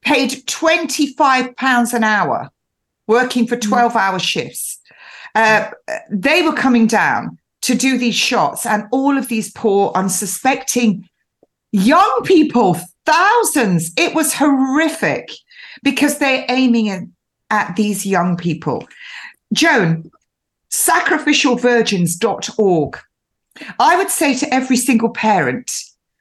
[0.01, 2.49] paid £25 an hour
[3.07, 3.61] working for mm.
[3.61, 4.79] 12 hour shifts.
[5.35, 5.69] Uh,
[6.09, 11.07] they were coming down to do these shots, and all of these poor, unsuspecting
[11.71, 13.91] young people, thousands.
[13.97, 15.29] It was horrific
[15.83, 17.03] because they're aiming at,
[17.49, 18.87] at these young people.
[19.53, 20.09] Joan,
[20.69, 22.99] sacrificialvirgins.org.
[23.79, 25.73] I would say to every single parent,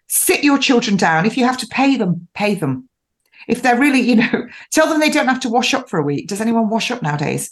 [0.08, 1.26] sit your children down.
[1.26, 2.88] If you have to pay them, pay them.
[3.48, 6.02] If they're really, you know, tell them they don't have to wash up for a
[6.02, 6.28] week.
[6.28, 7.50] Does anyone wash up nowadays?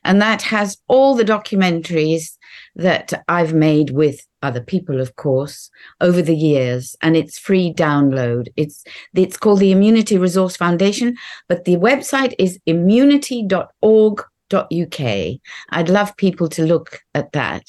[0.04, 2.38] and that has all the documentaries
[2.76, 5.70] that I've made with other people, of course,
[6.02, 8.48] over the years, and it's free download.
[8.56, 8.84] It's
[9.16, 11.16] it's called the Immunity Resource Foundation,
[11.48, 15.40] but the website is immunity.org.uk.
[15.70, 17.64] I'd love people to look at that.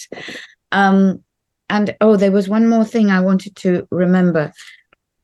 [0.73, 1.23] Um,
[1.71, 4.53] and oh, there was one more thing I wanted to remember,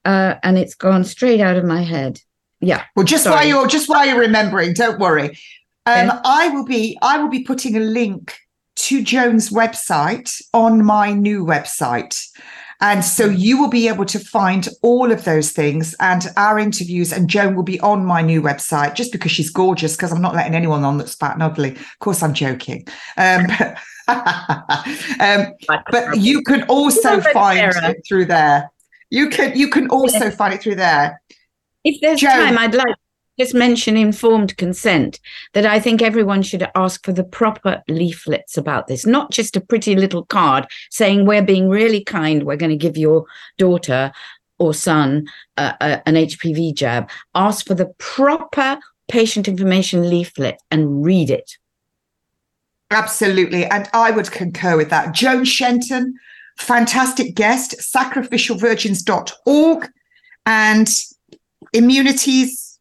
[0.04, 2.20] uh, and it's gone straight out of my head.
[2.60, 2.84] Yeah.
[2.94, 3.36] Well, just sorry.
[3.36, 5.38] while you're just while you're remembering, don't worry.
[5.86, 6.18] Um, okay.
[6.24, 8.36] I will be I will be putting a link
[8.76, 12.20] to Joan's website on my new website.
[12.82, 17.12] And so you will be able to find all of those things and our interviews.
[17.12, 20.34] And Joan will be on my new website just because she's gorgeous, because I'm not
[20.34, 21.72] letting anyone on that's fat and ugly.
[21.72, 22.86] Of course, I'm joking.
[23.18, 23.46] Um,
[24.08, 25.52] um,
[25.90, 28.70] but you can also find it through there.
[29.10, 31.20] You can you can also find it through there.
[31.84, 32.94] If there's Joan, time, I'd like
[33.38, 35.18] just mention informed consent
[35.54, 39.62] that I think everyone should ask for the proper leaflets about this, not just a
[39.62, 43.24] pretty little card saying we're being really kind, we're going to give your
[43.56, 44.12] daughter
[44.58, 45.26] or son
[45.56, 47.08] uh, uh, an HPV jab.
[47.34, 48.78] Ask for the proper
[49.08, 51.56] patient information leaflet and read it.
[52.90, 53.64] Absolutely.
[53.64, 55.14] And I would concur with that.
[55.14, 56.14] Joan Shenton,
[56.58, 59.88] fantastic guest, sacrificialvirgins.org
[60.44, 61.02] and
[61.72, 62.78] immunities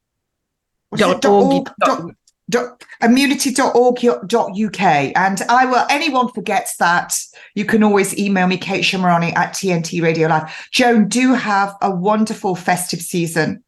[0.96, 2.12] dot org, dot,
[2.50, 4.82] dot, immunity.org.uk.
[4.82, 7.14] And I will, anyone forgets that,
[7.56, 10.70] you can always email me, Kate Shemirani at TNT Radio Live.
[10.72, 13.64] Joan, do have a wonderful festive season.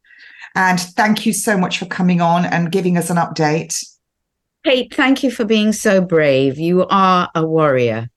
[0.54, 3.84] And thank you so much for coming on and giving us an update.
[4.64, 6.58] Kate, thank you for being so brave.
[6.58, 8.10] You are a warrior.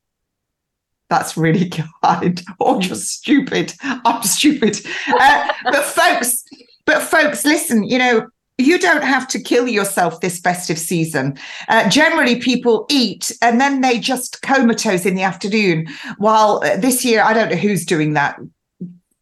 [1.10, 1.70] That's really
[2.04, 2.42] kind.
[2.60, 3.74] Or just stupid.
[3.82, 4.80] I'm stupid.
[5.08, 6.44] Uh, but folks,
[6.86, 8.28] but folks, listen, you know,
[8.58, 11.38] you don't have to kill yourself this festive season.
[11.68, 15.88] Uh, generally, people eat and then they just comatose in the afternoon.
[16.18, 18.40] While uh, this year, I don't know who's doing that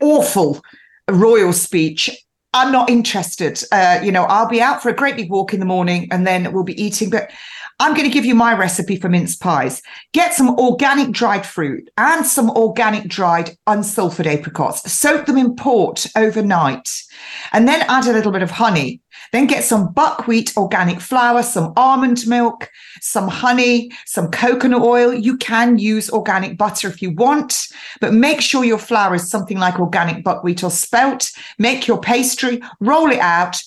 [0.01, 0.61] awful
[1.09, 2.11] royal speech.
[2.53, 3.63] I'm not interested.
[3.71, 6.27] Uh, you know, I'll be out for a great big walk in the morning and
[6.27, 7.09] then we'll be eating.
[7.09, 7.31] But
[7.83, 9.81] I'm going to give you my recipe for mince pies.
[10.13, 14.89] Get some organic dried fruit and some organic dried unsulfured apricots.
[14.89, 16.89] Soak them in port overnight
[17.51, 19.01] and then add a little bit of honey.
[19.33, 22.69] Then get some buckwheat organic flour, some almond milk,
[23.01, 25.13] some honey, some coconut oil.
[25.13, 27.67] You can use organic butter if you want,
[27.99, 31.29] but make sure your flour is something like organic buckwheat or spelt.
[31.59, 33.61] Make your pastry, roll it out,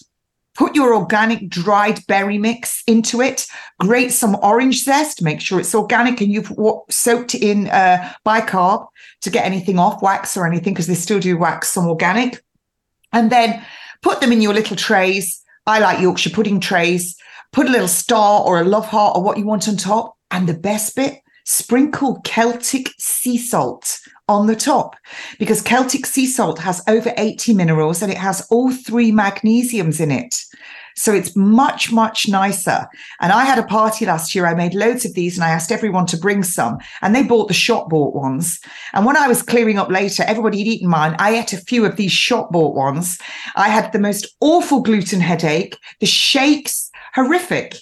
[0.57, 3.47] Put your organic dried berry mix into it.
[3.79, 5.23] Grate some orange zest.
[5.23, 6.51] Make sure it's organic and you've
[6.89, 8.87] soaked in uh, bicarb
[9.21, 12.43] to get anything off, wax or anything, because they still do wax some organic.
[13.13, 13.63] And then
[14.03, 15.43] put them in your little trays.
[15.67, 17.17] I like Yorkshire pudding trays.
[17.53, 20.17] Put a little star or a love heart or what you want on top.
[20.31, 24.97] And the best bit, sprinkle Celtic sea salt on the top
[25.39, 30.11] because Celtic sea salt has over 80 minerals and it has all three magnesiums in
[30.11, 30.35] it.
[30.97, 32.89] So it's much, much nicer.
[33.21, 34.47] And I had a party last year.
[34.47, 36.79] I made loads of these and I asked everyone to bring some.
[37.03, 38.59] And they bought the shop bought ones.
[38.95, 41.15] And when I was clearing up later, everybody had eaten mine.
[41.19, 43.19] I ate a few of these shop bought ones.
[43.57, 47.77] I had the most awful gluten headache, the shakes, horrific.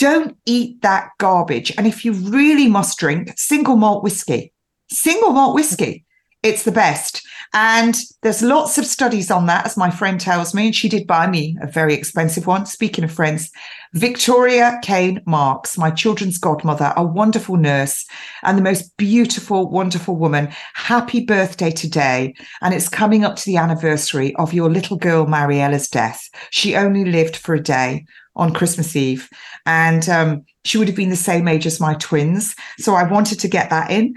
[0.00, 1.72] Don't eat that garbage.
[1.76, 4.50] And if you really must drink, single malt whiskey,
[4.90, 6.06] single malt whiskey,
[6.42, 7.20] it's the best.
[7.52, 10.66] And there's lots of studies on that, as my friend tells me.
[10.66, 12.64] And she did buy me a very expensive one.
[12.64, 13.50] Speaking of friends,
[13.92, 18.06] Victoria Kane Marks, my children's godmother, a wonderful nurse
[18.44, 20.48] and the most beautiful, wonderful woman.
[20.74, 22.34] Happy birthday today.
[22.62, 26.28] And it's coming up to the anniversary of your little girl, Mariella's death.
[26.50, 28.04] She only lived for a day
[28.36, 29.28] on Christmas Eve.
[29.66, 32.54] And um, she would have been the same age as my twins.
[32.78, 34.14] So I wanted to get that in.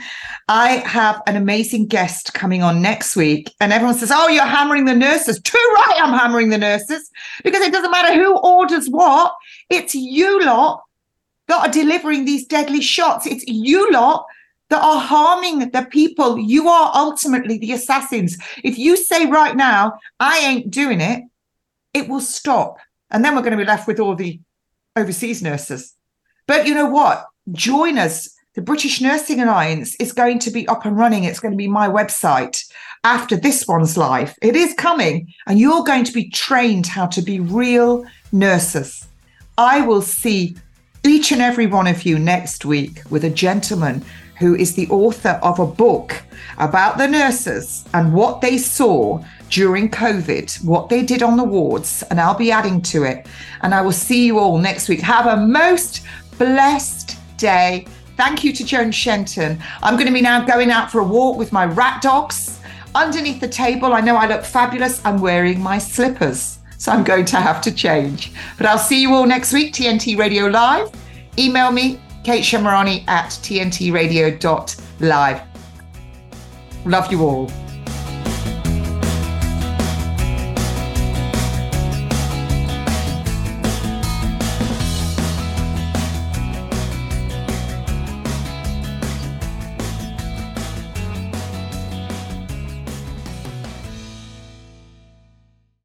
[0.48, 3.52] I have an amazing guest coming on next week.
[3.60, 5.42] And everyone says, Oh, you're hammering the nurses.
[5.42, 7.10] Too right, I'm hammering the nurses
[7.44, 9.34] because it doesn't matter who orders what.
[9.70, 10.84] It's you lot
[11.48, 13.26] that are delivering these deadly shots.
[13.26, 14.26] It's you lot
[14.70, 16.40] that are harming the people.
[16.40, 18.38] You are ultimately the assassins.
[18.64, 21.24] If you say right now, I ain't doing it,
[21.94, 22.78] it will stop.
[23.12, 24.40] And then we're going to be left with all the
[24.96, 25.94] overseas nurses.
[26.48, 27.26] But you know what?
[27.52, 28.30] Join us.
[28.56, 31.24] The British Nursing Alliance is going to be up and running.
[31.24, 32.64] It's going to be my website
[33.04, 34.36] after this one's live.
[34.44, 39.08] It is coming, and you're going to be trained how to be real nurses.
[39.58, 40.56] I will see
[41.06, 44.04] each and every one of you next week with a gentleman
[44.40, 46.24] who is the author of a book
[46.58, 52.04] about the nurses and what they saw during COVID, what they did on the wards,
[52.10, 53.28] and I'll be adding to it.
[53.62, 55.02] And I will see you all next week.
[55.02, 56.04] Have a most
[56.40, 57.86] blessed day.
[58.18, 59.60] Thank you to Joan Shenton.
[59.84, 62.60] I'm going to be now going out for a walk with my rat dogs.
[62.96, 65.00] Underneath the table, I know I look fabulous.
[65.06, 66.58] I'm wearing my slippers.
[66.84, 68.34] So I'm going to have to change.
[68.58, 70.92] But I'll see you all next week, TNT Radio Live.
[71.40, 75.42] Email me, Kate Shemirani at tntradio.live.
[76.86, 77.50] Love you all.